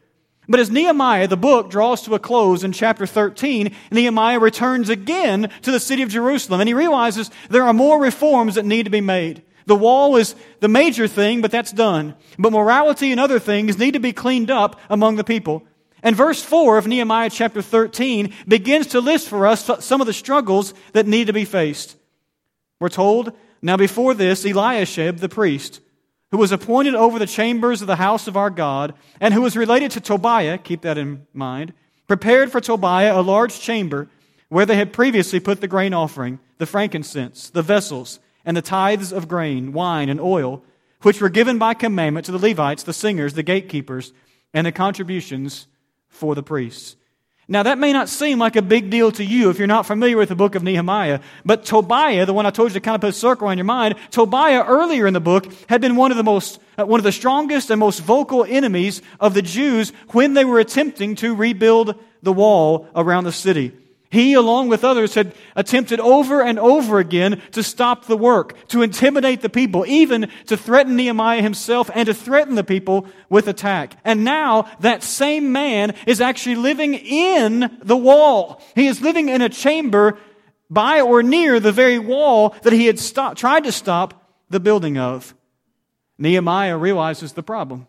But 0.50 0.58
as 0.58 0.68
Nehemiah, 0.68 1.28
the 1.28 1.36
book, 1.36 1.70
draws 1.70 2.02
to 2.02 2.16
a 2.16 2.18
close 2.18 2.64
in 2.64 2.72
chapter 2.72 3.06
13, 3.06 3.72
Nehemiah 3.92 4.40
returns 4.40 4.88
again 4.88 5.48
to 5.62 5.70
the 5.70 5.78
city 5.78 6.02
of 6.02 6.08
Jerusalem 6.08 6.60
and 6.60 6.66
he 6.66 6.74
realizes 6.74 7.30
there 7.48 7.62
are 7.62 7.72
more 7.72 8.02
reforms 8.02 8.56
that 8.56 8.64
need 8.64 8.82
to 8.82 8.90
be 8.90 9.00
made. 9.00 9.44
The 9.66 9.76
wall 9.76 10.16
is 10.16 10.34
the 10.58 10.66
major 10.66 11.06
thing, 11.06 11.40
but 11.40 11.52
that's 11.52 11.70
done. 11.70 12.16
But 12.36 12.50
morality 12.50 13.12
and 13.12 13.20
other 13.20 13.38
things 13.38 13.78
need 13.78 13.92
to 13.92 14.00
be 14.00 14.12
cleaned 14.12 14.50
up 14.50 14.80
among 14.90 15.14
the 15.14 15.22
people. 15.22 15.62
And 16.02 16.16
verse 16.16 16.42
4 16.42 16.78
of 16.78 16.88
Nehemiah 16.88 17.30
chapter 17.30 17.62
13 17.62 18.34
begins 18.48 18.88
to 18.88 19.00
list 19.00 19.28
for 19.28 19.46
us 19.46 19.70
some 19.84 20.00
of 20.00 20.08
the 20.08 20.12
struggles 20.12 20.74
that 20.94 21.06
need 21.06 21.28
to 21.28 21.32
be 21.32 21.44
faced. 21.44 21.96
We're 22.80 22.88
told, 22.88 23.34
now 23.62 23.76
before 23.76 24.14
this, 24.14 24.44
Eliashib, 24.44 25.18
the 25.18 25.28
priest, 25.28 25.80
who 26.30 26.38
was 26.38 26.52
appointed 26.52 26.94
over 26.94 27.18
the 27.18 27.26
chambers 27.26 27.80
of 27.80 27.86
the 27.86 27.96
house 27.96 28.26
of 28.26 28.36
our 28.36 28.50
God, 28.50 28.94
and 29.20 29.34
who 29.34 29.42
was 29.42 29.56
related 29.56 29.90
to 29.92 30.00
Tobiah, 30.00 30.58
keep 30.58 30.82
that 30.82 30.98
in 30.98 31.26
mind, 31.32 31.72
prepared 32.06 32.52
for 32.52 32.60
Tobiah 32.60 33.18
a 33.18 33.22
large 33.22 33.60
chamber 33.60 34.08
where 34.48 34.66
they 34.66 34.76
had 34.76 34.92
previously 34.92 35.40
put 35.40 35.60
the 35.60 35.68
grain 35.68 35.94
offering, 35.94 36.38
the 36.58 36.66
frankincense, 36.66 37.50
the 37.50 37.62
vessels, 37.62 38.20
and 38.44 38.56
the 38.56 38.62
tithes 38.62 39.12
of 39.12 39.28
grain, 39.28 39.72
wine, 39.72 40.08
and 40.08 40.20
oil, 40.20 40.62
which 41.02 41.20
were 41.20 41.28
given 41.28 41.58
by 41.58 41.74
commandment 41.74 42.26
to 42.26 42.32
the 42.32 42.38
Levites, 42.38 42.82
the 42.82 42.92
singers, 42.92 43.34
the 43.34 43.42
gatekeepers, 43.42 44.12
and 44.52 44.66
the 44.66 44.72
contributions 44.72 45.66
for 46.08 46.34
the 46.34 46.42
priests. 46.42 46.96
Now, 47.52 47.64
that 47.64 47.78
may 47.78 47.92
not 47.92 48.08
seem 48.08 48.38
like 48.38 48.54
a 48.54 48.62
big 48.62 48.90
deal 48.90 49.10
to 49.10 49.24
you 49.24 49.50
if 49.50 49.58
you're 49.58 49.66
not 49.66 49.84
familiar 49.84 50.16
with 50.16 50.28
the 50.28 50.36
book 50.36 50.54
of 50.54 50.62
Nehemiah, 50.62 51.18
but 51.44 51.64
Tobiah, 51.64 52.24
the 52.24 52.32
one 52.32 52.46
I 52.46 52.50
told 52.50 52.70
you 52.70 52.74
to 52.74 52.80
kind 52.80 52.94
of 52.94 53.00
put 53.00 53.10
a 53.10 53.12
circle 53.12 53.48
on 53.48 53.58
your 53.58 53.64
mind, 53.64 53.96
Tobiah 54.12 54.62
earlier 54.64 55.08
in 55.08 55.14
the 55.14 55.20
book 55.20 55.52
had 55.68 55.80
been 55.80 55.96
one 55.96 56.12
of 56.12 56.16
the 56.16 56.22
most, 56.22 56.60
uh, 56.78 56.86
one 56.86 57.00
of 57.00 57.04
the 57.04 57.10
strongest 57.10 57.68
and 57.68 57.80
most 57.80 57.98
vocal 58.02 58.44
enemies 58.44 59.02
of 59.18 59.34
the 59.34 59.42
Jews 59.42 59.92
when 60.10 60.34
they 60.34 60.44
were 60.44 60.60
attempting 60.60 61.16
to 61.16 61.34
rebuild 61.34 61.96
the 62.22 62.32
wall 62.32 62.86
around 62.94 63.24
the 63.24 63.32
city. 63.32 63.72
He, 64.10 64.34
along 64.34 64.68
with 64.68 64.82
others, 64.82 65.14
had 65.14 65.34
attempted 65.54 66.00
over 66.00 66.42
and 66.42 66.58
over 66.58 66.98
again 66.98 67.40
to 67.52 67.62
stop 67.62 68.06
the 68.06 68.16
work, 68.16 68.56
to 68.68 68.82
intimidate 68.82 69.40
the 69.40 69.48
people, 69.48 69.86
even 69.86 70.28
to 70.46 70.56
threaten 70.56 70.96
Nehemiah 70.96 71.42
himself 71.42 71.88
and 71.94 72.06
to 72.06 72.14
threaten 72.14 72.56
the 72.56 72.64
people 72.64 73.06
with 73.28 73.46
attack. 73.46 73.96
And 74.04 74.24
now 74.24 74.68
that 74.80 75.04
same 75.04 75.52
man 75.52 75.94
is 76.08 76.20
actually 76.20 76.56
living 76.56 76.94
in 76.94 77.78
the 77.82 77.96
wall. 77.96 78.60
He 78.74 78.88
is 78.88 79.00
living 79.00 79.28
in 79.28 79.42
a 79.42 79.48
chamber 79.48 80.18
by 80.68 81.00
or 81.00 81.22
near 81.22 81.60
the 81.60 81.72
very 81.72 82.00
wall 82.00 82.56
that 82.62 82.72
he 82.72 82.86
had 82.86 82.98
stop, 82.98 83.36
tried 83.36 83.64
to 83.64 83.72
stop 83.72 84.28
the 84.48 84.60
building 84.60 84.98
of. 84.98 85.34
Nehemiah 86.18 86.76
realizes 86.76 87.32
the 87.32 87.42
problem. 87.44 87.86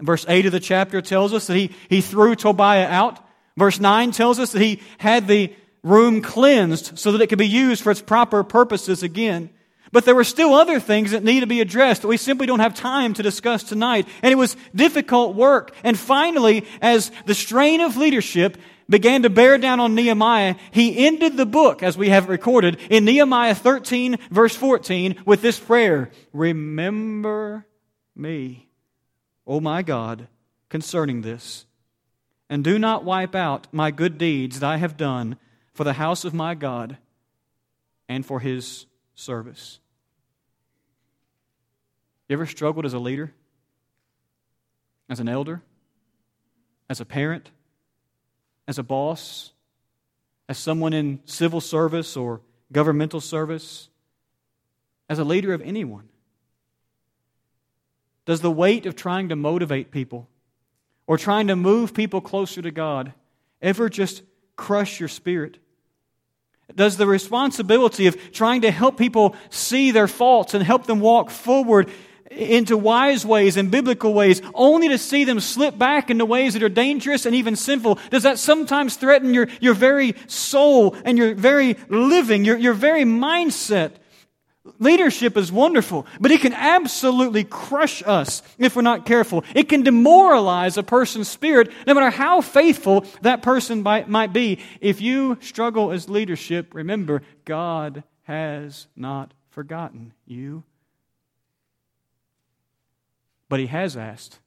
Verse 0.00 0.24
8 0.28 0.46
of 0.46 0.52
the 0.52 0.60
chapter 0.60 1.02
tells 1.02 1.32
us 1.32 1.46
that 1.46 1.56
he, 1.56 1.70
he 1.88 2.00
threw 2.00 2.34
Tobiah 2.34 2.88
out. 2.88 3.23
Verse 3.56 3.78
9 3.78 4.10
tells 4.10 4.38
us 4.38 4.52
that 4.52 4.62
he 4.62 4.80
had 4.98 5.28
the 5.28 5.54
room 5.82 6.22
cleansed 6.22 6.98
so 6.98 7.12
that 7.12 7.20
it 7.20 7.28
could 7.28 7.38
be 7.38 7.46
used 7.46 7.82
for 7.82 7.90
its 7.90 8.02
proper 8.02 8.42
purposes 8.42 9.02
again. 9.02 9.50
But 9.92 10.04
there 10.04 10.14
were 10.14 10.24
still 10.24 10.54
other 10.54 10.80
things 10.80 11.12
that 11.12 11.22
need 11.22 11.40
to 11.40 11.46
be 11.46 11.60
addressed 11.60 12.02
that 12.02 12.08
we 12.08 12.16
simply 12.16 12.46
don't 12.46 12.58
have 12.58 12.74
time 12.74 13.14
to 13.14 13.22
discuss 13.22 13.62
tonight. 13.62 14.08
And 14.22 14.32
it 14.32 14.36
was 14.36 14.56
difficult 14.74 15.36
work. 15.36 15.72
And 15.84 15.96
finally, 15.96 16.66
as 16.82 17.12
the 17.26 17.34
strain 17.34 17.80
of 17.80 17.96
leadership 17.96 18.58
began 18.88 19.22
to 19.22 19.30
bear 19.30 19.56
down 19.56 19.78
on 19.78 19.94
Nehemiah, 19.94 20.56
he 20.72 21.06
ended 21.06 21.36
the 21.36 21.46
book, 21.46 21.84
as 21.84 21.96
we 21.96 22.08
have 22.08 22.28
recorded, 22.28 22.80
in 22.90 23.04
Nehemiah 23.04 23.54
13, 23.54 24.16
verse 24.32 24.56
14, 24.56 25.22
with 25.24 25.42
this 25.42 25.60
prayer 25.60 26.10
Remember 26.32 27.64
me, 28.16 28.68
O 29.46 29.60
my 29.60 29.82
God, 29.82 30.26
concerning 30.70 31.20
this 31.20 31.66
and 32.54 32.62
do 32.62 32.78
not 32.78 33.02
wipe 33.02 33.34
out 33.34 33.66
my 33.72 33.90
good 33.90 34.16
deeds 34.16 34.60
that 34.60 34.70
I 34.70 34.76
have 34.76 34.96
done 34.96 35.38
for 35.72 35.82
the 35.82 35.94
house 35.94 36.24
of 36.24 36.32
my 36.32 36.54
God 36.54 36.98
and 38.08 38.24
for 38.24 38.38
his 38.38 38.86
service. 39.16 39.80
You 42.28 42.34
ever 42.34 42.46
struggled 42.46 42.86
as 42.86 42.94
a 42.94 43.00
leader? 43.00 43.32
As 45.10 45.18
an 45.18 45.28
elder? 45.28 45.62
As 46.88 47.00
a 47.00 47.04
parent? 47.04 47.50
As 48.68 48.78
a 48.78 48.84
boss? 48.84 49.52
As 50.48 50.56
someone 50.56 50.92
in 50.92 51.18
civil 51.24 51.60
service 51.60 52.16
or 52.16 52.40
governmental 52.70 53.20
service? 53.20 53.88
As 55.08 55.18
a 55.18 55.24
leader 55.24 55.52
of 55.54 55.60
anyone? 55.62 56.08
Does 58.26 58.42
the 58.42 58.52
weight 58.52 58.86
of 58.86 58.94
trying 58.94 59.30
to 59.30 59.34
motivate 59.34 59.90
people 59.90 60.28
or 61.06 61.18
trying 61.18 61.48
to 61.48 61.56
move 61.56 61.94
people 61.94 62.20
closer 62.20 62.62
to 62.62 62.70
God 62.70 63.12
ever 63.60 63.88
just 63.88 64.22
crush 64.56 65.00
your 65.00 65.08
spirit? 65.08 65.58
Does 66.74 66.96
the 66.96 67.06
responsibility 67.06 68.06
of 68.06 68.32
trying 68.32 68.62
to 68.62 68.70
help 68.70 68.96
people 68.96 69.36
see 69.50 69.90
their 69.90 70.08
faults 70.08 70.54
and 70.54 70.62
help 70.62 70.86
them 70.86 71.00
walk 71.00 71.30
forward 71.30 71.90
into 72.30 72.76
wise 72.76 73.24
ways 73.24 73.56
and 73.56 73.70
biblical 73.70 74.12
ways, 74.12 74.42
only 74.54 74.88
to 74.88 74.98
see 74.98 75.24
them 75.24 75.40
slip 75.40 75.78
back 75.78 76.10
into 76.10 76.24
ways 76.24 76.54
that 76.54 76.62
are 76.62 76.68
dangerous 76.68 77.26
and 77.26 77.34
even 77.34 77.56
sinful, 77.56 77.98
does 78.10 78.24
that 78.24 78.38
sometimes 78.38 78.96
threaten 78.96 79.34
your, 79.34 79.46
your 79.60 79.74
very 79.74 80.14
soul 80.26 80.96
and 81.04 81.16
your 81.18 81.34
very 81.34 81.76
living, 81.88 82.44
your, 82.44 82.56
your 82.56 82.74
very 82.74 83.04
mindset? 83.04 83.92
Leadership 84.78 85.36
is 85.36 85.52
wonderful, 85.52 86.06
but 86.18 86.30
it 86.30 86.40
can 86.40 86.54
absolutely 86.54 87.44
crush 87.44 88.02
us 88.02 88.42
if 88.58 88.74
we're 88.74 88.82
not 88.82 89.04
careful. 89.04 89.44
It 89.54 89.68
can 89.68 89.82
demoralize 89.82 90.78
a 90.78 90.82
person's 90.82 91.28
spirit, 91.28 91.70
no 91.86 91.92
matter 91.92 92.08
how 92.08 92.40
faithful 92.40 93.04
that 93.20 93.42
person 93.42 93.82
might 93.82 94.32
be. 94.32 94.58
If 94.80 95.02
you 95.02 95.36
struggle 95.42 95.92
as 95.92 96.08
leadership, 96.08 96.74
remember, 96.74 97.22
God 97.44 98.04
has 98.22 98.86
not 98.96 99.34
forgotten 99.50 100.14
you. 100.26 100.64
But 103.50 103.60
He 103.60 103.66
has 103.66 103.98
asked 103.98 104.38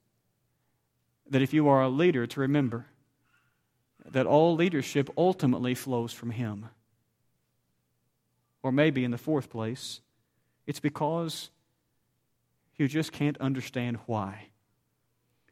that 1.30 1.44
if 1.44 1.54
you 1.54 1.70
are 1.70 1.84
a 1.84 1.90
leader, 1.90 2.26
to 2.26 2.40
remember 2.40 2.88
that 4.04 4.26
all 4.26 4.56
leadership 4.56 5.12
ultimately 5.16 5.76
flows 5.76 6.12
from 6.12 6.32
Him. 6.32 6.70
Or 8.64 8.72
maybe 8.72 9.04
in 9.04 9.12
the 9.12 9.18
fourth 9.20 9.52
place, 9.52 10.02
it's 10.68 10.80
because 10.80 11.50
you 12.76 12.88
just 12.88 13.12
can't 13.12 13.38
understand 13.40 13.98
why. 14.06 14.50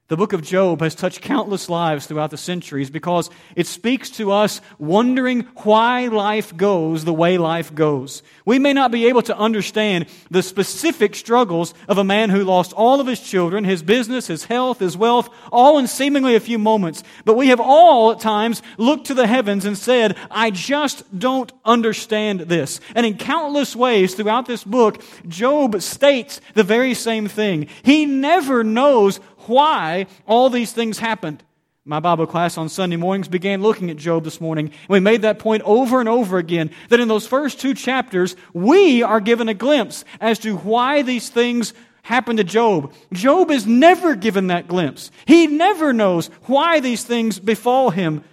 The 0.07 0.17
book 0.17 0.33
of 0.33 0.43
Job 0.43 0.81
has 0.81 0.93
touched 0.93 1.21
countless 1.21 1.67
lives 1.67 2.05
throughout 2.05 2.29
the 2.29 2.37
centuries 2.37 2.91
because 2.91 3.31
it 3.55 3.65
speaks 3.65 4.11
to 4.11 4.31
us 4.31 4.61
wondering 4.77 5.47
why 5.63 6.09
life 6.09 6.55
goes 6.55 7.03
the 7.03 7.13
way 7.13 7.39
life 7.39 7.73
goes. 7.73 8.21
We 8.45 8.59
may 8.59 8.71
not 8.71 8.91
be 8.91 9.07
able 9.07 9.23
to 9.23 9.35
understand 9.35 10.05
the 10.29 10.43
specific 10.43 11.15
struggles 11.15 11.73
of 11.87 11.97
a 11.97 12.03
man 12.03 12.29
who 12.29 12.43
lost 12.43 12.71
all 12.73 13.01
of 13.01 13.07
his 13.07 13.19
children, 13.19 13.63
his 13.63 13.81
business, 13.81 14.27
his 14.27 14.45
health, 14.45 14.77
his 14.77 14.95
wealth, 14.95 15.27
all 15.51 15.79
in 15.79 15.87
seemingly 15.87 16.35
a 16.35 16.39
few 16.39 16.59
moments. 16.59 17.01
But 17.23 17.35
we 17.35 17.47
have 17.47 17.59
all 17.59 18.11
at 18.11 18.19
times 18.19 18.61
looked 18.77 19.07
to 19.07 19.15
the 19.15 19.25
heavens 19.25 19.65
and 19.65 19.75
said, 19.75 20.15
I 20.29 20.51
just 20.51 21.17
don't 21.17 21.51
understand 21.65 22.41
this. 22.41 22.79
And 22.93 23.07
in 23.07 23.17
countless 23.17 23.75
ways 23.75 24.13
throughout 24.13 24.45
this 24.45 24.63
book, 24.63 25.03
Job 25.27 25.81
states 25.81 26.41
the 26.53 26.63
very 26.63 26.93
same 26.93 27.27
thing. 27.27 27.69
He 27.81 28.05
never 28.05 28.63
knows 28.63 29.19
why 29.47 30.07
all 30.25 30.49
these 30.49 30.71
things 30.71 30.99
happened. 30.99 31.43
My 31.87 31.99
Bible 31.99 32.25
class 32.25 32.57
on 32.57 32.67
Sunday 32.67 32.95
mornings 32.95 33.27
began 33.27 33.61
looking 33.61 33.91
at 33.91 33.97
Job 33.97 34.23
this 34.23 34.41
morning. 34.41 34.67
And 34.67 34.89
we 34.89 34.99
made 34.99 35.21
that 35.21 35.37
point 35.37 35.61
over 35.63 35.99
and 35.99 36.09
over 36.09 36.39
again 36.39 36.71
that 36.89 36.99
in 36.99 37.07
those 37.07 37.27
first 37.27 37.59
two 37.59 37.75
chapters, 37.75 38.35
we 38.53 39.03
are 39.03 39.21
given 39.21 39.49
a 39.49 39.53
glimpse 39.53 40.03
as 40.19 40.39
to 40.39 40.57
why 40.57 41.03
these 41.03 41.29
things 41.29 41.75
happened 42.01 42.37
to 42.39 42.43
Job. 42.43 42.91
Job 43.13 43.51
is 43.51 43.67
never 43.67 44.15
given 44.15 44.47
that 44.47 44.67
glimpse. 44.67 45.11
He 45.27 45.45
never 45.45 45.93
knows 45.93 46.27
why 46.43 46.79
these 46.79 47.03
things 47.03 47.39
befall 47.39 47.91
him. 47.91 48.23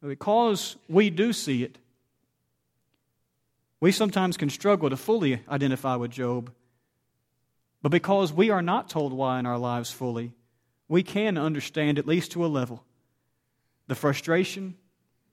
Because 0.00 0.76
we 0.88 1.10
do 1.10 1.32
see 1.32 1.64
it, 1.64 1.78
we 3.80 3.90
sometimes 3.90 4.36
can 4.36 4.50
struggle 4.50 4.88
to 4.88 4.96
fully 4.96 5.40
identify 5.48 5.96
with 5.96 6.12
Job. 6.12 6.52
But 7.82 7.90
because 7.90 8.32
we 8.32 8.50
are 8.50 8.62
not 8.62 8.88
told 8.88 9.12
why 9.12 9.38
in 9.38 9.46
our 9.46 9.58
lives 9.58 9.90
fully, 9.90 10.32
we 10.88 11.02
can 11.02 11.36
understand, 11.36 11.98
at 11.98 12.06
least 12.06 12.32
to 12.32 12.44
a 12.44 12.46
level, 12.46 12.84
the 13.88 13.94
frustration, 13.94 14.76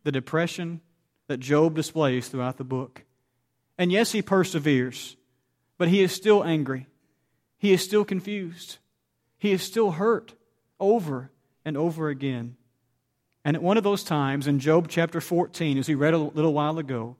the 0.03 0.12
depression 0.12 0.82
that 1.27 1.39
Job 1.39 1.75
displays 1.75 2.27
throughout 2.27 2.58
the 2.58 2.63
book. 2.63 3.03
And 3.77 3.91
yes, 3.91 4.12
he 4.12 4.22
perseveres, 4.22 5.15
but 5.77 5.88
he 5.88 6.01
is 6.01 6.12
still 6.12 6.44
angry. 6.44 6.88
He 7.58 7.72
is 7.72 7.84
still 7.84 8.03
confused. 8.03 8.77
He 9.38 9.51
is 9.51 9.62
still 9.62 9.91
hurt 9.91 10.34
over 10.79 11.32
and 11.63 11.77
over 11.77 12.10
again. 12.10 12.56
And 13.46 13.56
at 13.56 13.63
one 13.63 13.77
of 13.77 13.84
those 13.84 14.03
times 14.03 14.48
in 14.48 14.60
Job 14.60 14.88
chapter 14.89 15.22
14, 15.22 15.77
as 15.77 15.88
we 15.88 15.96
read 15.96 16.13
a 16.13 16.18
little 16.18 16.53
while 16.53 16.79
ago, 16.79 17.15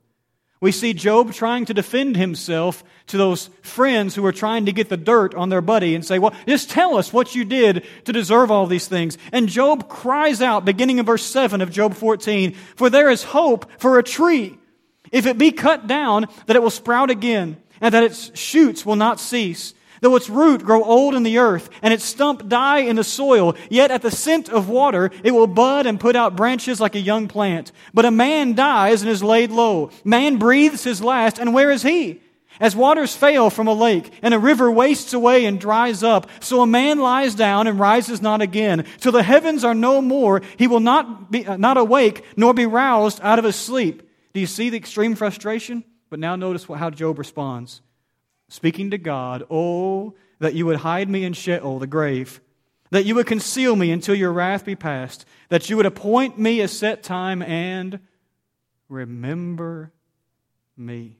we 0.60 0.72
see 0.72 0.92
Job 0.92 1.32
trying 1.32 1.64
to 1.66 1.74
defend 1.74 2.16
himself 2.16 2.84
to 3.06 3.16
those 3.16 3.48
friends 3.62 4.14
who 4.14 4.24
are 4.26 4.32
trying 4.32 4.66
to 4.66 4.72
get 4.72 4.90
the 4.90 4.96
dirt 4.98 5.34
on 5.34 5.48
their 5.48 5.62
buddy 5.62 5.94
and 5.94 6.04
say, 6.04 6.18
Well, 6.18 6.34
just 6.46 6.68
tell 6.68 6.98
us 6.98 7.12
what 7.12 7.34
you 7.34 7.44
did 7.46 7.86
to 8.04 8.12
deserve 8.12 8.50
all 8.50 8.66
these 8.66 8.86
things. 8.86 9.16
And 9.32 9.48
Job 9.48 9.88
cries 9.88 10.42
out, 10.42 10.66
beginning 10.66 10.98
in 10.98 11.06
verse 11.06 11.24
7 11.24 11.62
of 11.62 11.70
Job 11.70 11.94
14, 11.94 12.54
For 12.76 12.90
there 12.90 13.08
is 13.08 13.22
hope 13.22 13.70
for 13.78 13.98
a 13.98 14.02
tree. 14.02 14.58
If 15.10 15.26
it 15.26 15.38
be 15.38 15.50
cut 15.50 15.86
down, 15.86 16.26
that 16.46 16.56
it 16.56 16.62
will 16.62 16.70
sprout 16.70 17.10
again, 17.10 17.56
and 17.80 17.94
that 17.94 18.04
its 18.04 18.36
shoots 18.38 18.84
will 18.84 18.96
not 18.96 19.18
cease. 19.18 19.72
Though 20.00 20.16
its 20.16 20.30
root 20.30 20.64
grow 20.64 20.82
old 20.82 21.14
in 21.14 21.24
the 21.24 21.38
earth, 21.38 21.68
and 21.82 21.92
its 21.92 22.04
stump 22.04 22.48
die 22.48 22.78
in 22.78 22.96
the 22.96 23.04
soil, 23.04 23.54
yet 23.68 23.90
at 23.90 24.00
the 24.00 24.10
scent 24.10 24.48
of 24.48 24.68
water 24.68 25.10
it 25.22 25.32
will 25.32 25.46
bud 25.46 25.86
and 25.86 26.00
put 26.00 26.16
out 26.16 26.36
branches 26.36 26.80
like 26.80 26.94
a 26.94 27.00
young 27.00 27.28
plant. 27.28 27.70
But 27.92 28.06
a 28.06 28.10
man 28.10 28.54
dies 28.54 29.02
and 29.02 29.10
is 29.10 29.22
laid 29.22 29.50
low. 29.50 29.90
Man 30.02 30.38
breathes 30.38 30.84
his 30.84 31.02
last, 31.02 31.38
and 31.38 31.52
where 31.52 31.70
is 31.70 31.82
he? 31.82 32.20
As 32.60 32.76
waters 32.76 33.16
fail 33.16 33.48
from 33.48 33.68
a 33.68 33.72
lake, 33.72 34.12
and 34.22 34.34
a 34.34 34.38
river 34.38 34.70
wastes 34.70 35.12
away 35.12 35.46
and 35.46 35.60
dries 35.60 36.02
up, 36.02 36.28
so 36.40 36.60
a 36.60 36.66
man 36.66 36.98
lies 36.98 37.34
down 37.34 37.66
and 37.66 37.78
rises 37.78 38.20
not 38.20 38.42
again. 38.42 38.84
Till 38.98 39.12
the 39.12 39.22
heavens 39.22 39.64
are 39.64 39.74
no 39.74 40.02
more, 40.02 40.42
he 40.58 40.66
will 40.66 40.80
not 40.80 41.30
be 41.30 41.46
uh, 41.46 41.56
not 41.56 41.78
awake, 41.78 42.24
nor 42.36 42.52
be 42.52 42.66
roused 42.66 43.20
out 43.22 43.38
of 43.38 43.46
his 43.46 43.56
sleep. 43.56 44.02
Do 44.34 44.40
you 44.40 44.46
see 44.46 44.70
the 44.70 44.76
extreme 44.76 45.14
frustration? 45.14 45.84
But 46.10 46.18
now 46.18 46.36
notice 46.36 46.64
how 46.64 46.90
Job 46.90 47.18
responds 47.18 47.80
speaking 48.50 48.90
to 48.90 48.98
God, 48.98 49.44
Oh, 49.48 50.14
that 50.40 50.54
you 50.54 50.66
would 50.66 50.78
hide 50.78 51.08
me 51.08 51.24
in 51.24 51.32
Sheol, 51.32 51.78
the 51.78 51.86
grave, 51.86 52.40
that 52.90 53.04
you 53.04 53.14
would 53.14 53.26
conceal 53.26 53.76
me 53.76 53.90
until 53.90 54.14
your 54.14 54.32
wrath 54.32 54.64
be 54.64 54.74
past, 54.74 55.24
that 55.48 55.70
you 55.70 55.76
would 55.76 55.86
appoint 55.86 56.38
me 56.38 56.60
a 56.60 56.68
set 56.68 57.02
time 57.02 57.40
and 57.40 58.00
remember 58.88 59.92
me. 60.76 61.16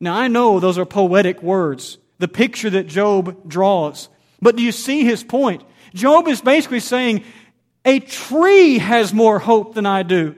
Now, 0.00 0.16
I 0.16 0.28
know 0.28 0.60
those 0.60 0.78
are 0.78 0.86
poetic 0.86 1.42
words, 1.42 1.98
the 2.18 2.28
picture 2.28 2.70
that 2.70 2.86
Job 2.86 3.48
draws. 3.48 4.08
But 4.42 4.56
do 4.56 4.62
you 4.62 4.72
see 4.72 5.04
his 5.04 5.22
point? 5.22 5.62
Job 5.94 6.26
is 6.26 6.40
basically 6.40 6.80
saying, 6.80 7.24
A 7.84 8.00
tree 8.00 8.78
has 8.78 9.12
more 9.12 9.38
hope 9.38 9.74
than 9.74 9.86
I 9.86 10.02
do. 10.02 10.36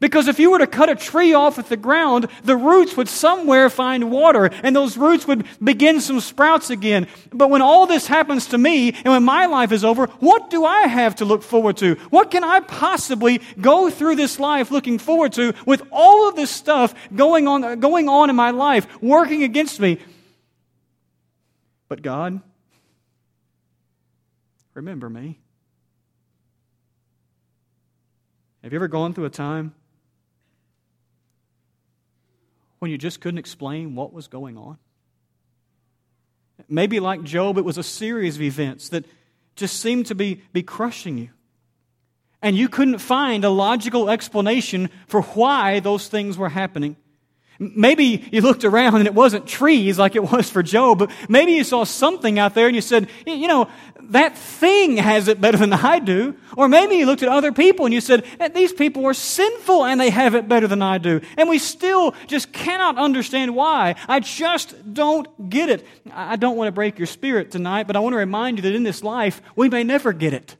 Because 0.00 0.28
if 0.28 0.38
you 0.38 0.50
were 0.50 0.58
to 0.58 0.66
cut 0.66 0.88
a 0.88 0.94
tree 0.94 1.32
off 1.32 1.58
at 1.58 1.68
the 1.68 1.76
ground, 1.76 2.28
the 2.44 2.56
roots 2.56 2.96
would 2.96 3.08
somewhere 3.08 3.70
find 3.70 4.10
water, 4.10 4.50
and 4.62 4.76
those 4.76 4.96
roots 4.96 5.26
would 5.26 5.46
begin 5.62 6.00
some 6.00 6.20
sprouts 6.20 6.70
again. 6.70 7.06
But 7.32 7.50
when 7.50 7.62
all 7.62 7.86
this 7.86 8.06
happens 8.06 8.46
to 8.48 8.58
me, 8.58 8.92
and 8.92 9.06
when 9.06 9.24
my 9.24 9.46
life 9.46 9.72
is 9.72 9.84
over, 9.84 10.06
what 10.20 10.50
do 10.50 10.64
I 10.64 10.82
have 10.82 11.16
to 11.16 11.24
look 11.24 11.42
forward 11.42 11.78
to? 11.78 11.94
What 12.10 12.30
can 12.30 12.44
I 12.44 12.60
possibly 12.60 13.40
go 13.60 13.90
through 13.90 14.16
this 14.16 14.38
life 14.38 14.70
looking 14.70 14.98
forward 14.98 15.32
to 15.34 15.54
with 15.64 15.82
all 15.90 16.28
of 16.28 16.36
this 16.36 16.50
stuff 16.50 16.94
going 17.14 17.48
on, 17.48 17.80
going 17.80 18.08
on 18.08 18.30
in 18.30 18.36
my 18.36 18.50
life, 18.50 18.86
working 19.02 19.42
against 19.42 19.80
me? 19.80 19.98
But 21.88 22.02
God, 22.02 22.40
remember 24.74 25.08
me. 25.08 25.38
Have 28.62 28.72
you 28.72 28.78
ever 28.78 28.88
gone 28.88 29.14
through 29.14 29.26
a 29.26 29.30
time 29.30 29.72
when 32.78 32.90
you 32.90 32.98
just 32.98 33.20
couldn't 33.20 33.38
explain 33.38 33.94
what 33.94 34.12
was 34.12 34.28
going 34.28 34.56
on? 34.56 34.78
Maybe 36.68 37.00
like 37.00 37.22
Job, 37.22 37.58
it 37.58 37.64
was 37.64 37.78
a 37.78 37.82
series 37.82 38.36
of 38.36 38.42
events 38.42 38.88
that 38.90 39.04
just 39.56 39.80
seemed 39.80 40.06
to 40.06 40.14
be, 40.14 40.42
be 40.52 40.62
crushing 40.62 41.18
you. 41.18 41.30
And 42.42 42.56
you 42.56 42.68
couldn't 42.68 42.98
find 42.98 43.44
a 43.44 43.50
logical 43.50 44.10
explanation 44.10 44.90
for 45.06 45.22
why 45.22 45.80
those 45.80 46.08
things 46.08 46.36
were 46.38 46.50
happening. 46.50 46.96
Maybe 47.58 48.28
you 48.30 48.40
looked 48.42 48.64
around 48.64 48.96
and 48.96 49.06
it 49.06 49.14
wasn't 49.14 49.46
trees 49.46 49.98
like 49.98 50.14
it 50.14 50.30
was 50.30 50.50
for 50.50 50.62
Job, 50.62 50.98
but 50.98 51.10
maybe 51.28 51.52
you 51.52 51.64
saw 51.64 51.84
something 51.84 52.38
out 52.38 52.54
there 52.54 52.66
and 52.66 52.74
you 52.74 52.82
said, 52.82 53.08
you 53.26 53.48
know, 53.48 53.68
that 54.10 54.36
thing 54.36 54.98
has 54.98 55.28
it 55.28 55.40
better 55.40 55.56
than 55.56 55.72
I 55.72 55.98
do. 55.98 56.36
Or 56.56 56.68
maybe 56.68 56.96
you 56.96 57.06
looked 57.06 57.22
at 57.22 57.28
other 57.28 57.52
people 57.52 57.86
and 57.86 57.94
you 57.94 58.00
said, 58.00 58.24
these 58.54 58.72
people 58.72 59.04
are 59.06 59.14
sinful 59.14 59.84
and 59.84 60.00
they 60.00 60.10
have 60.10 60.34
it 60.34 60.48
better 60.48 60.66
than 60.66 60.82
I 60.82 60.98
do. 60.98 61.20
And 61.36 61.48
we 61.48 61.58
still 61.58 62.14
just 62.26 62.52
cannot 62.52 62.98
understand 62.98 63.54
why. 63.54 63.94
I 64.08 64.20
just 64.20 64.94
don't 64.94 65.48
get 65.50 65.68
it. 65.68 65.86
I 66.12 66.36
don't 66.36 66.56
want 66.56 66.68
to 66.68 66.72
break 66.72 66.98
your 66.98 67.06
spirit 67.06 67.50
tonight, 67.50 67.86
but 67.86 67.96
I 67.96 68.00
want 68.00 68.12
to 68.12 68.18
remind 68.18 68.58
you 68.58 68.62
that 68.62 68.74
in 68.74 68.82
this 68.82 69.02
life, 69.02 69.40
we 69.56 69.68
may 69.68 69.82
never 69.82 70.12
get 70.12 70.32
it. 70.32 70.56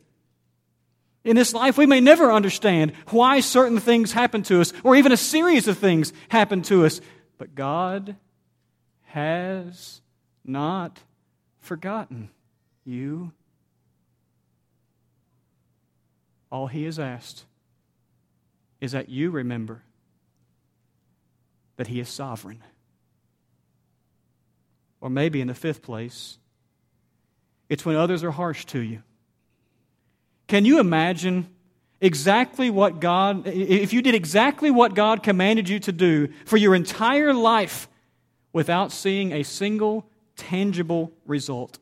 In 1.27 1.35
this 1.35 1.53
life, 1.53 1.77
we 1.77 1.87
may 1.87 2.01
never 2.01 2.31
understand 2.31 2.93
why 3.09 3.41
certain 3.41 3.81
things 3.81 4.13
happen 4.13 4.45
to 4.45 4.61
us, 4.61 4.73
or 4.85 4.95
even 4.95 5.11
a 5.11 5.17
series 5.17 5.67
of 5.67 5.77
things 5.77 6.13
happen 6.29 6.63
to 6.63 6.87
us. 6.87 7.01
But 7.37 7.57
God 7.57 8.15
has 9.07 10.01
not 10.45 11.01
forgotten 11.59 12.31
you. 12.85 13.33
All 16.53 16.69
He 16.69 16.85
has 16.85 17.01
asked 17.01 17.45
is 18.81 18.93
that 18.93 19.09
you 19.09 19.33
remember 19.33 19.83
that 21.77 21.89
He 21.89 21.99
is 21.99 22.09
sovereign. 22.09 22.63
Or 25.01 25.11
maybe 25.11 25.41
in 25.41 25.49
the 25.49 25.55
fifth 25.55 25.83
place, 25.83 26.39
it's 27.69 27.85
when 27.85 27.97
others 27.97 28.23
are 28.23 28.31
harsh 28.31 28.65
to 28.67 28.79
you 28.79 29.03
can 30.47 30.65
you 30.65 30.79
imagine 30.79 31.49
exactly 32.01 32.71
what 32.71 33.01
God, 33.01 33.47
if 33.47 33.93
you 33.93 34.03
did 34.03 34.15
exactly 34.15 34.71
what 34.71 34.95
God 34.95 35.23
commanded 35.23 35.69
you 35.69 35.79
to 35.81 35.93
do 35.93 36.29
for 36.45 36.57
your 36.57 36.75
entire 36.75 37.33
life 37.33 37.89
without 38.53 38.93
seeing 38.93 39.33
a 39.33 39.43
single 39.43 40.09
tangible 40.37 41.13
result? 41.27 41.79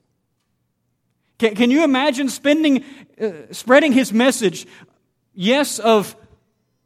Can, 1.38 1.54
can 1.54 1.70
you 1.70 1.84
imagine 1.84 2.28
spending, 2.28 2.84
uh, 3.20 3.30
spreading 3.50 3.92
his 3.92 4.12
message, 4.12 4.66
yes, 5.34 5.78
of 5.78 6.16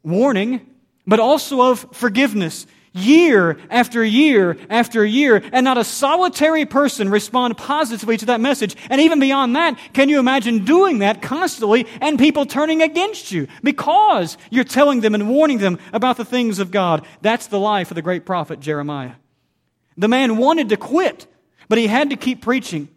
warning, 0.03 0.65
but 1.05 1.19
also 1.19 1.71
of 1.71 1.85
forgiveness? 1.93 2.65
Year 2.93 3.57
after 3.69 4.03
year 4.03 4.57
after 4.69 5.05
year, 5.05 5.43
and 5.51 5.63
not 5.63 5.77
a 5.77 5.83
solitary 5.83 6.65
person 6.65 7.09
respond 7.09 7.57
positively 7.57 8.17
to 8.17 8.25
that 8.27 8.41
message. 8.41 8.75
And 8.89 9.01
even 9.01 9.19
beyond 9.19 9.55
that, 9.55 9.77
can 9.93 10.09
you 10.09 10.19
imagine 10.19 10.65
doing 10.65 10.99
that 10.99 11.21
constantly 11.21 11.87
and 12.01 12.19
people 12.19 12.45
turning 12.45 12.81
against 12.81 13.31
you 13.31 13.47
because 13.63 14.37
you're 14.49 14.63
telling 14.63 15.01
them 15.01 15.15
and 15.15 15.29
warning 15.29 15.59
them 15.59 15.79
about 15.93 16.17
the 16.17 16.25
things 16.25 16.59
of 16.59 16.71
God? 16.71 17.05
That's 17.21 17.47
the 17.47 17.59
life 17.59 17.91
of 17.91 17.95
the 17.95 18.01
great 18.01 18.25
prophet 18.25 18.59
Jeremiah. 18.59 19.13
The 19.97 20.07
man 20.07 20.37
wanted 20.37 20.69
to 20.69 20.77
quit, 20.77 21.27
but 21.67 21.77
he 21.77 21.87
had 21.87 22.09
to 22.09 22.15
keep 22.15 22.41
preaching. 22.41 22.89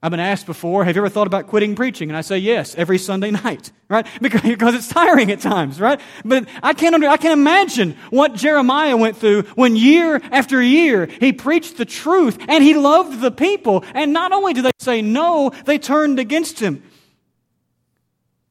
I've 0.00 0.12
been 0.12 0.20
asked 0.20 0.46
before, 0.46 0.84
have 0.84 0.94
you 0.94 1.02
ever 1.02 1.08
thought 1.08 1.26
about 1.26 1.48
quitting 1.48 1.74
preaching? 1.74 2.08
And 2.08 2.16
I 2.16 2.20
say 2.20 2.38
yes, 2.38 2.76
every 2.76 2.98
Sunday 2.98 3.32
night, 3.32 3.72
right? 3.88 4.06
Because, 4.20 4.74
it's 4.74 4.88
tiring 4.88 5.32
at 5.32 5.40
times, 5.40 5.80
right? 5.80 6.00
But 6.24 6.48
I 6.62 6.72
can't, 6.72 6.94
under, 6.94 7.08
I 7.08 7.16
can't 7.16 7.32
imagine 7.32 7.96
what 8.10 8.34
Jeremiah 8.34 8.96
went 8.96 9.16
through 9.16 9.42
when 9.56 9.74
year 9.74 10.20
after 10.30 10.62
year 10.62 11.06
he 11.06 11.32
preached 11.32 11.78
the 11.78 11.84
truth 11.84 12.38
and 12.48 12.62
he 12.62 12.74
loved 12.74 13.20
the 13.20 13.32
people. 13.32 13.84
And 13.92 14.12
not 14.12 14.30
only 14.30 14.52
did 14.52 14.64
they 14.64 14.70
say 14.78 15.02
no, 15.02 15.50
they 15.64 15.78
turned 15.78 16.20
against 16.20 16.60
him. 16.60 16.82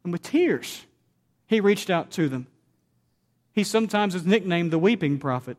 And 0.03 0.12
with 0.12 0.23
tears, 0.23 0.86
he 1.47 1.62
reached 1.62 1.89
out 1.89 2.12
to 2.12 2.27
them. 2.27 2.47
He 3.53 3.63
sometimes 3.63 4.15
is 4.15 4.25
nicknamed 4.25 4.71
the 4.71 4.79
weeping 4.79 5.17
prophet. 5.17 5.57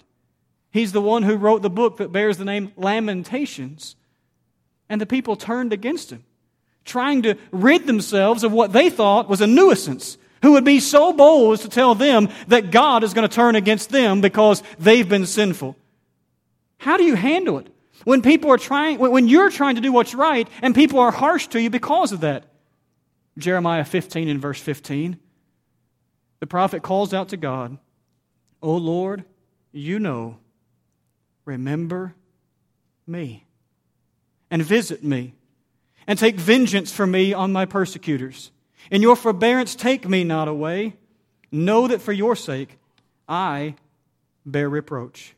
He's 0.70 0.92
the 0.92 1.01
one 1.01 1.22
who 1.22 1.37
wrote 1.37 1.62
the 1.62 1.70
book 1.70 1.96
that 1.96 2.12
bears 2.12 2.37
the 2.37 2.44
name 2.44 2.72
Lamentations. 2.77 3.96
And 4.88 5.01
the 5.01 5.07
people 5.07 5.37
turned 5.37 5.72
against 5.72 6.11
him, 6.11 6.24
trying 6.85 7.22
to 7.22 7.35
rid 7.51 7.87
themselves 7.87 8.44
of 8.44 8.53
what 8.53 8.72
they 8.72 8.90
thought 8.90 9.29
was 9.29 9.40
a 9.40 9.46
nuisance, 9.46 10.16
who 10.42 10.53
would 10.53 10.64
be 10.64 10.81
so 10.81 11.12
bold 11.12 11.55
as 11.55 11.61
to 11.61 11.68
tell 11.68 11.94
them 11.94 12.29
that 12.46 12.70
God 12.70 13.05
is 13.05 13.12
going 13.12 13.29
to 13.29 13.35
turn 13.35 13.57
against 13.57 13.90
them 13.90 14.20
because 14.20 14.62
they've 14.79 15.09
been 15.09 15.27
sinful. 15.27 15.77
How 16.79 16.96
do 16.96 17.05
you 17.05 17.16
handle 17.16 17.59
it? 17.59 17.66
When 18.05 18.22
people 18.22 18.51
are 18.51 18.59
trying, 18.59 18.98
when 18.98 19.27
you're 19.27 19.51
trying 19.51 19.74
to 19.74 19.81
do 19.81 19.92
what's 19.92 20.14
right 20.14 20.48
and 20.62 20.74
people 20.74 21.01
are 21.01 21.11
harsh 21.11 21.48
to 21.48 21.61
you 21.61 21.68
because 21.68 22.12
of 22.12 22.20
that. 22.20 22.44
Jeremiah 23.37 23.85
15 23.85 24.29
and 24.29 24.40
verse 24.40 24.61
15. 24.61 25.18
The 26.40 26.46
prophet 26.46 26.83
calls 26.83 27.12
out 27.12 27.31
to 27.31 27.37
God, 27.37 27.79
O 28.62 28.77
Lord, 28.77 29.24
you 29.72 29.98
know, 29.98 30.38
remember 31.44 32.14
me 33.07 33.44
and 34.50 34.62
visit 34.62 35.04
me, 35.04 35.34
and 36.06 36.18
take 36.18 36.37
vengeance 36.37 36.92
for 36.92 37.06
me 37.06 37.32
on 37.32 37.52
my 37.52 37.64
persecutors. 37.64 38.50
In 38.90 39.02
your 39.02 39.16
forbearance, 39.16 39.74
take 39.74 40.08
me 40.08 40.24
not 40.24 40.48
away. 40.48 40.96
Know 41.50 41.87
that 41.88 42.00
for 42.00 42.12
your 42.12 42.37
sake 42.37 42.78
I 43.28 43.74
bear 44.46 44.68
reproach. 44.68 45.34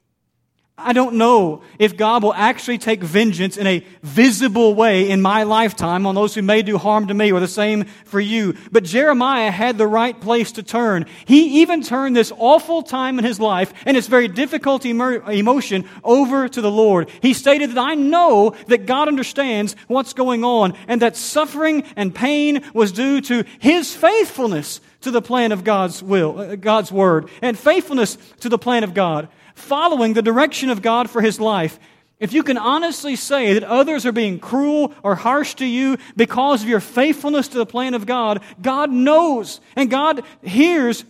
I 0.82 0.92
don't 0.92 1.14
know 1.14 1.62
if 1.78 1.96
God 1.96 2.22
will 2.22 2.34
actually 2.34 2.78
take 2.78 3.02
vengeance 3.02 3.56
in 3.56 3.66
a 3.66 3.84
visible 4.02 4.74
way 4.74 5.10
in 5.10 5.20
my 5.22 5.42
lifetime 5.42 6.06
on 6.06 6.14
those 6.14 6.34
who 6.34 6.42
may 6.42 6.62
do 6.62 6.78
harm 6.78 7.08
to 7.08 7.14
me 7.14 7.32
or 7.32 7.40
the 7.40 7.48
same 7.48 7.84
for 8.04 8.20
you. 8.20 8.54
But 8.72 8.84
Jeremiah 8.84 9.50
had 9.50 9.78
the 9.78 9.86
right 9.86 10.18
place 10.20 10.52
to 10.52 10.62
turn. 10.62 11.06
He 11.24 11.60
even 11.60 11.82
turned 11.82 12.16
this 12.16 12.32
awful 12.36 12.82
time 12.82 13.18
in 13.18 13.24
his 13.24 13.40
life 13.40 13.72
and 13.86 13.96
its 13.96 14.06
very 14.06 14.28
difficult 14.28 14.84
emotion 14.84 15.88
over 16.02 16.48
to 16.48 16.60
the 16.60 16.70
Lord. 16.70 17.10
He 17.22 17.34
stated 17.34 17.70
that 17.70 17.78
I 17.78 17.94
know 17.94 18.54
that 18.68 18.86
God 18.86 19.08
understands 19.08 19.76
what's 19.86 20.12
going 20.12 20.44
on 20.44 20.74
and 20.88 21.02
that 21.02 21.16
suffering 21.16 21.84
and 21.96 22.14
pain 22.14 22.64
was 22.74 22.92
due 22.92 23.20
to 23.22 23.44
his 23.58 23.94
faithfulness 23.94 24.80
to 25.02 25.10
the 25.10 25.22
plan 25.22 25.52
of 25.52 25.64
God's 25.64 26.02
will, 26.02 26.38
uh, 26.38 26.56
God's 26.56 26.92
word, 26.92 27.28
and 27.42 27.58
faithfulness 27.58 28.18
to 28.40 28.48
the 28.48 28.58
plan 28.58 28.84
of 28.84 28.94
God 28.94 29.28
following 29.60 30.14
the 30.14 30.22
direction 30.22 30.70
of 30.70 30.82
God 30.82 31.08
for 31.08 31.20
his 31.22 31.38
life, 31.38 31.78
if 32.18 32.32
you 32.32 32.42
can 32.42 32.58
honestly 32.58 33.16
say 33.16 33.54
that 33.54 33.64
others 33.64 34.04
are 34.04 34.12
being 34.12 34.38
cruel 34.38 34.92
or 35.02 35.14
harsh 35.14 35.54
to 35.54 35.66
you 35.66 35.96
because 36.16 36.62
of 36.62 36.68
your 36.68 36.80
faithfulness 36.80 37.48
to 37.48 37.58
the 37.58 37.66
plan 37.66 37.94
of 37.94 38.04
God, 38.04 38.42
God 38.60 38.90
knows 38.90 39.60
and 39.76 39.90
God 39.90 40.22
hears 40.42 41.04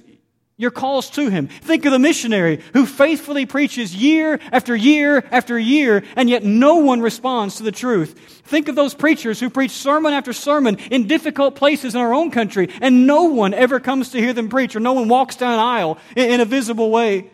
your 0.61 0.71
calls 0.71 1.09
to 1.09 1.31
Him. 1.31 1.49
Think 1.49 1.87
of 1.87 1.93
the 1.93 1.99
missionary 1.99 2.61
who 2.75 2.85
faithfully 2.85 3.47
preaches 3.47 3.97
year 3.97 4.39
after 4.53 4.77
year 4.77 5.25
after 5.31 5.59
year, 5.59 6.05
and 6.17 6.29
yet 6.29 6.45
no 6.45 6.77
one 6.77 7.01
responds 7.01 7.57
to 7.57 7.63
the 7.63 7.73
truth. 7.73 8.43
Think 8.45 8.69
of 8.69 8.77
those 8.77 8.93
preachers 8.93 9.41
who 9.41 9.49
preach 9.49 9.71
sermon 9.71 10.13
after 10.13 10.35
sermon 10.35 10.77
in 10.91 11.07
difficult 11.07 11.55
places 11.57 11.95
in 11.95 12.01
our 12.03 12.13
own 12.13 12.31
country, 12.31 12.69
and 12.83 13.07
no 13.07 13.25
one 13.25 13.55
ever 13.55 13.81
comes 13.81 14.11
to 14.11 14.19
hear 14.19 14.35
them 14.35 14.51
preach, 14.51 14.77
or 14.77 14.81
no 14.81 14.93
one 14.93 15.09
walks 15.09 15.37
down 15.37 15.55
an 15.55 15.61
aisle 15.61 15.97
in 16.15 16.41
a 16.41 16.45
visible 16.45 16.91
way. 16.91 17.31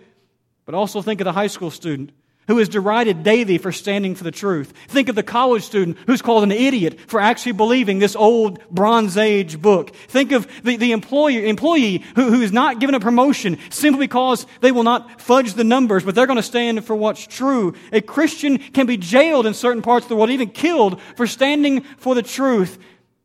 But 0.64 0.76
also 0.76 1.02
think 1.02 1.20
of 1.20 1.24
the 1.24 1.32
high 1.32 1.48
school 1.48 1.72
student 1.72 2.12
who 2.48 2.58
is 2.58 2.68
derided 2.68 3.22
daily 3.22 3.58
for 3.58 3.72
standing 3.72 4.14
for 4.14 4.24
the 4.24 4.30
truth. 4.30 4.72
Think 4.88 5.08
of 5.08 5.14
the 5.14 5.22
college 5.22 5.64
student 5.64 5.98
who's 6.06 6.22
called 6.22 6.44
an 6.44 6.52
idiot 6.52 7.00
for 7.08 7.20
actually 7.20 7.52
believing 7.52 7.98
this 7.98 8.16
old 8.16 8.66
Bronze 8.70 9.16
Age 9.16 9.60
book. 9.60 9.94
Think 10.08 10.32
of 10.32 10.46
the, 10.62 10.76
the 10.76 10.92
employee, 10.92 11.48
employee 11.48 12.04
who, 12.14 12.30
who 12.30 12.42
is 12.42 12.52
not 12.52 12.78
given 12.80 12.94
a 12.94 13.00
promotion 13.00 13.58
simply 13.70 14.06
because 14.06 14.46
they 14.60 14.72
will 14.72 14.84
not 14.84 15.20
fudge 15.20 15.54
the 15.54 15.64
numbers, 15.64 16.04
but 16.04 16.14
they're 16.14 16.26
going 16.26 16.36
to 16.36 16.42
stand 16.42 16.84
for 16.84 16.94
what's 16.94 17.26
true. 17.26 17.74
A 17.92 18.00
Christian 18.00 18.58
can 18.58 18.86
be 18.86 18.96
jailed 18.96 19.46
in 19.46 19.54
certain 19.54 19.82
parts 19.82 20.04
of 20.04 20.08
the 20.08 20.16
world, 20.16 20.30
even 20.30 20.50
killed 20.50 21.00
for 21.16 21.26
standing 21.26 21.82
for 21.98 22.14
the 22.14 22.22
truth. 22.22 22.78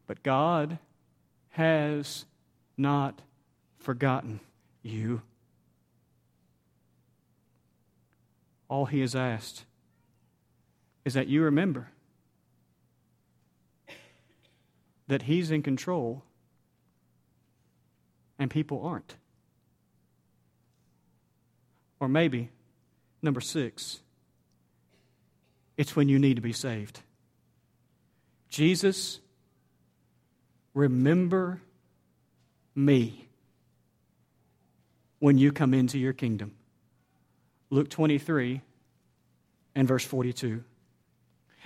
But 0.08 0.24
God 0.24 0.80
has 1.52 2.26
not 2.78 3.22
forgotten 3.80 4.40
you. 4.84 5.22
All 8.72 8.86
he 8.86 9.02
has 9.02 9.16
asked 9.16 9.66
is 11.04 11.14
that 11.16 11.28
you 11.28 11.44
remember 11.44 11.90
that 15.10 15.24
he's 15.24 15.52
in 15.52 15.62
control 15.62 16.24
and 18.40 18.50
people 18.50 18.82
aren't. 18.86 19.18
Or 22.00 22.08
maybe, 22.08 22.50
number 23.22 23.42
six, 23.42 24.00
it's 25.76 25.94
when 25.94 26.08
you 26.08 26.18
need 26.18 26.38
to 26.38 26.42
be 26.42 26.54
saved. 26.54 27.02
Jesus, 28.48 29.20
remember 30.74 31.60
me 32.74 33.28
when 35.20 35.38
you 35.38 35.52
come 35.52 35.74
into 35.74 36.00
your 36.00 36.14
kingdom. 36.14 36.56
Luke 37.72 37.90
23 37.90 38.62
and 39.74 39.88
verse 39.88 40.06
42. 40.06 40.64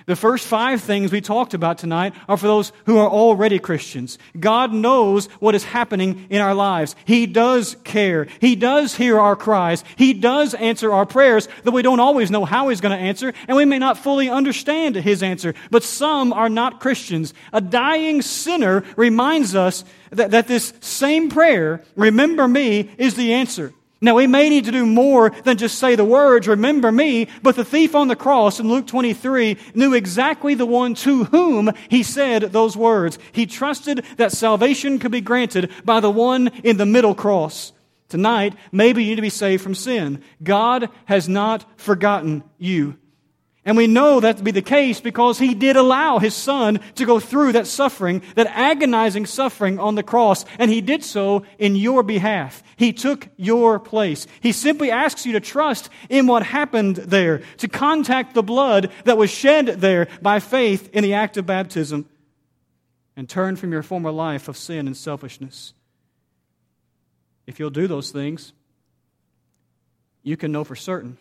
The 0.07 0.15
first 0.15 0.45
five 0.45 0.81
things 0.81 1.11
we 1.11 1.21
talked 1.21 1.55
about 1.55 1.79
tonight 1.79 2.13
are 2.29 2.37
for 2.37 2.45
those 2.45 2.71
who 2.85 2.99
are 2.99 3.09
already 3.09 3.57
Christians. 3.57 4.19
God 4.39 4.71
knows 4.71 5.25
what 5.39 5.55
is 5.55 5.63
happening 5.63 6.27
in 6.29 6.41
our 6.41 6.53
lives. 6.53 6.95
He 7.05 7.25
does 7.25 7.75
care. 7.83 8.27
He 8.39 8.55
does 8.55 8.95
hear 8.95 9.19
our 9.19 9.35
cries. 9.35 9.83
He 9.95 10.13
does 10.13 10.53
answer 10.53 10.93
our 10.93 11.07
prayers, 11.07 11.47
though 11.63 11.71
we 11.71 11.81
don't 11.81 11.99
always 11.99 12.29
know 12.29 12.45
how 12.45 12.69
He's 12.69 12.81
going 12.81 12.95
to 12.95 13.03
answer, 13.03 13.33
and 13.47 13.57
we 13.57 13.65
may 13.65 13.79
not 13.79 13.97
fully 13.97 14.29
understand 14.29 14.95
His 14.95 15.23
answer. 15.23 15.55
But 15.71 15.83
some 15.83 16.33
are 16.33 16.49
not 16.49 16.81
Christians. 16.81 17.33
A 17.51 17.61
dying 17.61 18.21
sinner 18.21 18.83
reminds 18.95 19.55
us 19.55 19.83
that, 20.11 20.31
that 20.31 20.47
this 20.47 20.71
same 20.81 21.29
prayer, 21.29 21.83
remember 21.95 22.47
me, 22.47 22.91
is 22.99 23.15
the 23.15 23.33
answer. 23.33 23.73
Now, 24.01 24.15
we 24.15 24.27
may 24.27 24.49
need 24.49 24.65
to 24.65 24.71
do 24.71 24.85
more 24.85 25.29
than 25.29 25.57
just 25.57 25.79
say 25.79 25.95
the 25.95 26.03
words, 26.03 26.47
remember 26.47 26.91
me, 26.91 27.27
but 27.41 27.55
the 27.55 27.63
thief 27.63 27.95
on 27.95 28.07
the 28.07 28.15
cross 28.15 28.59
in 28.59 28.67
Luke 28.67 28.87
23 28.87 29.57
knew 29.73 29.93
exactly 29.93 30.53
the 30.53 30.65
one 30.65 30.95
to 30.95 31.23
whom 31.25 31.71
he 31.89 32.03
said 32.03 32.41
those 32.43 32.75
words. 32.75 33.17
He 33.31 33.45
trusted 33.45 34.03
that 34.17 34.33
salvation 34.33 34.99
could 34.99 35.11
be 35.11 35.21
granted 35.21 35.71
by 35.85 36.01
the 36.01 36.11
one 36.11 36.49
in 36.63 36.77
the 36.77 36.85
middle 36.85 37.15
cross. 37.15 37.71
Tonight, 38.09 38.53
maybe 38.71 39.03
you 39.03 39.11
need 39.11 39.15
to 39.15 39.21
be 39.21 39.29
saved 39.29 39.63
from 39.63 39.75
sin. 39.75 40.21
God 40.43 40.89
has 41.05 41.27
not 41.27 41.65
forgotten 41.79 42.43
you. 42.57 42.97
And 43.67 43.75
we 43.75 43.87
know 43.87 44.19
that 44.19 44.37
to 44.37 44.43
be 44.43 44.51
the 44.51 44.61
case 44.61 45.01
because 45.01 45.39
he 45.39 45.55
did 45.55 45.75
allow 45.75 46.19
his 46.19 46.35
son 46.35 46.79
to 46.95 47.05
go 47.05 47.19
through 47.19 47.53
that 47.53 47.65
suffering, 47.65 48.21
that 48.35 48.45
agonizing 48.47 49.25
suffering 49.25 49.79
on 49.79 49.95
the 49.95 50.03
cross, 50.03 50.45
and 50.59 50.69
he 50.69 50.81
did 50.81 51.03
so 51.03 51.43
in 51.57 51.75
your 51.75 52.03
behalf. 52.03 52.61
He 52.75 52.93
took 52.93 53.27
your 53.37 53.79
place. 53.79 54.27
He 54.39 54.51
simply 54.51 54.91
asks 54.91 55.25
you 55.25 55.33
to 55.33 55.39
trust 55.39 55.89
in 56.09 56.27
what 56.27 56.43
happened 56.43 56.97
there, 56.97 57.41
to 57.57 57.67
contact 57.67 58.35
the 58.35 58.43
blood 58.43 58.91
that 59.05 59.17
was 59.17 59.31
shed 59.31 59.65
there 59.65 60.09
by 60.21 60.39
faith 60.39 60.91
in 60.93 61.01
the 61.01 61.15
act 61.15 61.35
of 61.37 61.47
baptism, 61.47 62.07
and 63.15 63.27
turn 63.27 63.55
from 63.55 63.71
your 63.71 63.81
former 63.81 64.11
life 64.11 64.47
of 64.47 64.57
sin 64.57 64.85
and 64.85 64.95
selfishness. 64.95 65.73
If 67.47 67.59
you'll 67.59 67.71
do 67.71 67.87
those 67.87 68.11
things, 68.11 68.53
you 70.21 70.37
can 70.37 70.51
know 70.51 70.63
for 70.63 70.75
certain 70.75 71.17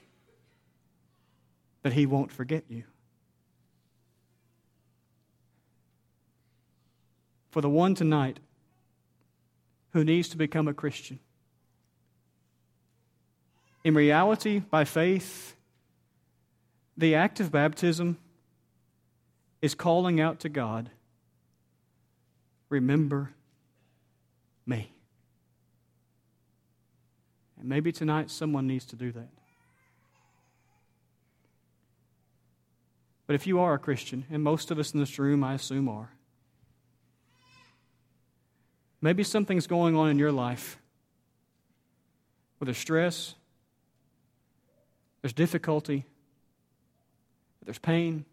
but 1.85 1.93
He 1.93 2.07
won't 2.07 2.33
forget 2.33 2.65
you. 2.69 2.83
For 7.51 7.61
the 7.61 7.69
one 7.69 7.95
tonight 7.95 8.41
who 9.93 10.03
needs 10.03 10.29
to 10.31 10.37
become 10.37 10.67
a 10.67 10.75
Christian, 10.75 11.21
in 13.85 13.95
reality, 13.95 14.61
by 14.61 14.85
faith, 14.85 15.55
the 16.97 17.15
act 17.15 17.39
of 17.39 17.53
baptism 17.53 18.17
is 19.61 19.75
calling 19.75 20.21
out 20.21 20.41
to 20.41 20.49
God, 20.49 20.91
Remember 22.71 23.31
me. 24.67 24.91
And 27.61 27.69
maybe 27.69 27.93
tonight 27.93 28.31
someone 28.31 28.67
needs 28.67 28.85
to 28.87 28.97
do 28.97 29.13
that. 29.13 29.29
But 33.27 33.35
if 33.35 33.47
you 33.47 33.61
are 33.61 33.75
a 33.75 33.79
Christian, 33.79 34.27
and 34.31 34.43
most 34.43 34.71
of 34.71 34.79
us 34.79 34.93
in 34.93 35.01
this 35.01 35.19
room, 35.19 35.43
I 35.43 35.55
assume, 35.55 35.89
are, 35.89 36.11
maybe 39.01 39.23
something's 39.23 39.67
going 39.67 39.97
on 39.97 40.11
in 40.11 40.19
your 40.19 40.33
life 40.33 40.79
where 42.59 42.67
there's 42.67 42.79
stress, 42.79 43.35
there's 45.23 45.33
difficulty, 45.33 46.05
there's 47.65 47.79
pain, 47.79 48.27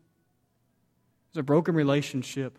there's 1.32 1.40
a 1.40 1.44
broken 1.44 1.74
relationship. 1.74 2.58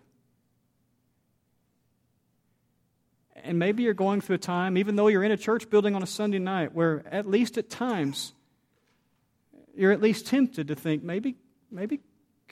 And 3.45 3.59
maybe 3.59 3.83
you're 3.83 3.93
going 3.93 4.21
through 4.21 4.37
a 4.37 4.39
time, 4.39 4.79
even 4.79 4.97
though 4.97 5.09
you're 5.09 5.25
in 5.25 5.33
a 5.33 5.37
church 5.37 5.69
building 5.69 5.95
on 5.95 6.03
a 6.03 6.07
Sunday 6.07 6.39
night, 6.39 6.73
where 6.73 7.03
at 7.11 7.27
least 7.27 7.59
at 7.59 7.69
times 7.69 8.33
you're 9.75 9.93
at 9.93 10.01
least 10.01 10.27
tempted 10.27 10.69
to 10.69 10.75
think 10.75 11.03
maybe, 11.03 11.35
maybe 11.71 12.01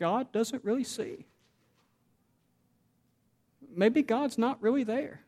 God 0.01 0.33
doesn't 0.33 0.65
really 0.65 0.83
see. 0.83 1.27
Maybe 3.77 4.03
God's 4.03 4.39
not 4.39 4.61
really 4.63 4.83
there. 4.83 5.21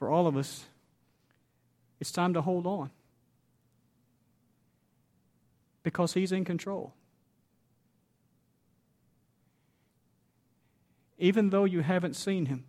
For 0.00 0.10
all 0.10 0.26
of 0.26 0.36
us, 0.36 0.66
it's 2.00 2.10
time 2.10 2.34
to 2.34 2.42
hold 2.42 2.66
on 2.66 2.90
because 5.84 6.12
He's 6.12 6.32
in 6.32 6.44
control. 6.44 6.92
Even 11.18 11.50
though 11.50 11.64
you 11.64 11.80
haven't 11.80 12.14
seen 12.14 12.46
Him, 12.46 12.64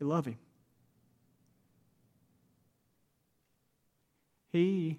you 0.00 0.06
love 0.06 0.24
Him. 0.24 0.38
He 4.50 4.98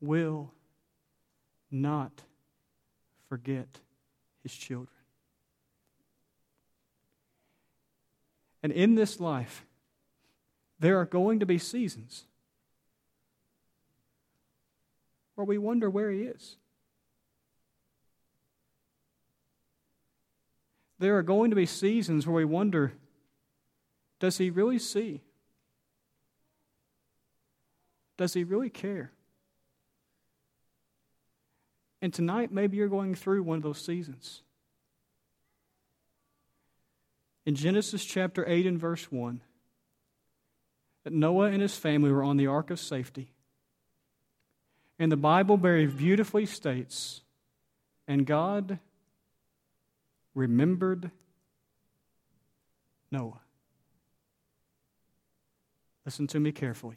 will 0.00 0.52
not 1.70 2.22
forget 3.28 3.80
his 4.42 4.54
children. 4.54 4.88
And 8.62 8.72
in 8.72 8.94
this 8.94 9.20
life, 9.20 9.64
there 10.80 10.98
are 10.98 11.04
going 11.04 11.40
to 11.40 11.46
be 11.46 11.58
seasons 11.58 12.24
where 15.34 15.44
we 15.44 15.58
wonder 15.58 15.88
where 15.88 16.10
he 16.10 16.22
is. 16.22 16.56
There 20.98 21.16
are 21.16 21.22
going 21.22 21.50
to 21.50 21.56
be 21.56 21.66
seasons 21.66 22.26
where 22.26 22.34
we 22.34 22.44
wonder 22.44 22.92
does 24.20 24.38
he 24.38 24.50
really 24.50 24.80
see? 24.80 25.22
Does 28.16 28.34
he 28.34 28.42
really 28.42 28.68
care? 28.68 29.12
And 32.00 32.14
tonight, 32.14 32.52
maybe 32.52 32.76
you're 32.76 32.88
going 32.88 33.14
through 33.14 33.42
one 33.42 33.56
of 33.56 33.62
those 33.62 33.84
seasons. 33.84 34.42
In 37.44 37.54
Genesis 37.54 38.04
chapter 38.04 38.44
8 38.46 38.66
and 38.66 38.78
verse 38.78 39.10
1, 39.10 39.40
that 41.04 41.12
Noah 41.12 41.46
and 41.46 41.62
his 41.62 41.76
family 41.76 42.12
were 42.12 42.22
on 42.22 42.36
the 42.36 42.46
ark 42.46 42.70
of 42.70 42.78
safety. 42.78 43.32
And 44.98 45.10
the 45.10 45.16
Bible 45.16 45.56
very 45.56 45.86
beautifully 45.86 46.44
states, 46.44 47.22
and 48.06 48.26
God 48.26 48.78
remembered 50.34 51.10
Noah. 53.10 53.40
Listen 56.04 56.26
to 56.28 56.40
me 56.40 56.52
carefully. 56.52 56.96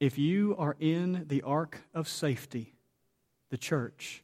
If 0.00 0.16
you 0.16 0.54
are 0.56 0.76
in 0.78 1.24
the 1.26 1.42
ark 1.42 1.80
of 1.92 2.08
safety, 2.08 2.74
the 3.50 3.58
church, 3.58 4.22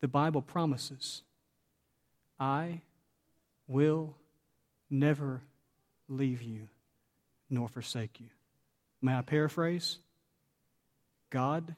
the 0.00 0.08
Bible 0.08 0.42
promises, 0.42 1.22
I 2.38 2.82
will 3.66 4.16
never 4.90 5.42
leave 6.08 6.42
you 6.42 6.68
nor 7.48 7.68
forsake 7.68 8.20
you. 8.20 8.28
May 9.00 9.14
I 9.14 9.22
paraphrase? 9.22 9.98
God 11.30 11.74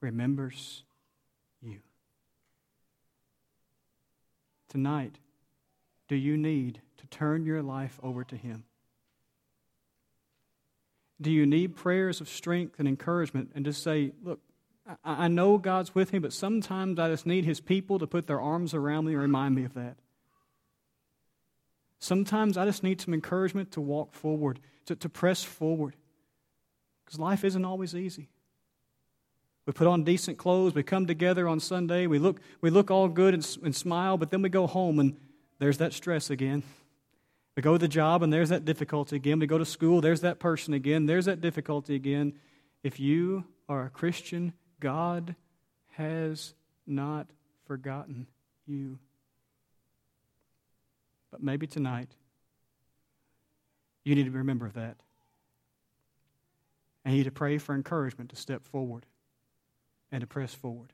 remembers 0.00 0.82
you. 1.60 1.80
Tonight, 4.68 5.16
do 6.08 6.16
you 6.16 6.36
need 6.36 6.80
to 6.98 7.06
turn 7.08 7.44
your 7.44 7.62
life 7.62 7.98
over 8.02 8.24
to 8.24 8.36
Him? 8.36 8.64
Do 11.20 11.30
you 11.30 11.46
need 11.46 11.76
prayers 11.76 12.20
of 12.20 12.28
strength 12.28 12.78
and 12.78 12.88
encouragement 12.88 13.50
and 13.54 13.64
just 13.64 13.82
say, 13.82 14.12
look, 14.22 14.40
I, 15.04 15.28
know 15.28 15.58
God's 15.58 15.94
with 15.94 16.12
me, 16.12 16.18
but 16.18 16.32
sometimes 16.32 16.98
I 16.98 17.08
just 17.08 17.26
need 17.26 17.44
His 17.44 17.60
people 17.60 17.98
to 17.98 18.06
put 18.06 18.26
their 18.26 18.40
arms 18.40 18.74
around 18.74 19.04
me 19.04 19.12
and 19.12 19.20
remind 19.20 19.54
me 19.54 19.64
of 19.64 19.74
that. 19.74 19.96
Sometimes 21.98 22.56
I 22.56 22.64
just 22.64 22.82
need 22.82 23.00
some 23.00 23.14
encouragement 23.14 23.72
to 23.72 23.80
walk 23.80 24.12
forward, 24.14 24.58
to, 24.86 24.96
to 24.96 25.08
press 25.08 25.44
forward. 25.44 25.94
Because 27.04 27.20
life 27.20 27.44
isn't 27.44 27.64
always 27.64 27.94
easy. 27.94 28.30
We 29.66 29.74
put 29.74 29.86
on 29.86 30.02
decent 30.02 30.38
clothes, 30.38 30.74
we 30.74 30.82
come 30.82 31.06
together 31.06 31.46
on 31.46 31.60
Sunday, 31.60 32.06
we 32.06 32.18
look, 32.18 32.40
we 32.60 32.70
look 32.70 32.90
all 32.90 33.08
good 33.08 33.34
and, 33.34 33.58
and 33.62 33.76
smile, 33.76 34.16
but 34.16 34.30
then 34.30 34.42
we 34.42 34.48
go 34.48 34.66
home 34.66 34.98
and 34.98 35.16
there's 35.58 35.78
that 35.78 35.92
stress 35.92 36.30
again. 36.30 36.62
We 37.56 37.62
go 37.62 37.72
to 37.72 37.78
the 37.78 37.88
job 37.88 38.22
and 38.22 38.32
there's 38.32 38.50
that 38.50 38.64
difficulty 38.64 39.16
again. 39.16 39.38
We 39.38 39.46
go 39.46 39.58
to 39.58 39.64
school, 39.64 40.00
there's 40.00 40.20
that 40.20 40.38
person 40.38 40.74
again, 40.74 41.06
there's 41.06 41.26
that 41.26 41.40
difficulty 41.40 41.94
again. 41.94 42.34
If 42.82 43.00
you 43.00 43.44
are 43.68 43.84
a 43.84 43.90
Christian, 43.90 44.52
God 44.78 45.34
has 45.92 46.54
not 46.86 47.26
forgotten 47.66 48.26
you. 48.66 48.98
But 51.30 51.42
maybe 51.42 51.66
tonight, 51.66 52.10
you 54.04 54.14
need 54.14 54.24
to 54.24 54.30
remember 54.30 54.70
that. 54.70 54.96
And 57.04 57.14
you 57.14 57.20
need 57.20 57.24
to 57.24 57.30
pray 57.30 57.58
for 57.58 57.74
encouragement 57.74 58.30
to 58.30 58.36
step 58.36 58.66
forward 58.66 59.06
and 60.10 60.20
to 60.20 60.26
press 60.26 60.54
forward. 60.54 60.92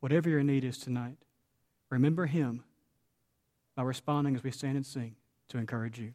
Whatever 0.00 0.28
your 0.28 0.42
need 0.42 0.64
is 0.64 0.78
tonight, 0.78 1.18
remember 1.90 2.26
Him 2.26 2.64
by 3.76 3.82
responding 3.82 4.36
as 4.36 4.42
we 4.42 4.50
stand 4.50 4.76
and 4.76 4.86
sing 4.86 5.16
to 5.48 5.58
encourage 5.58 5.98
you. 5.98 6.14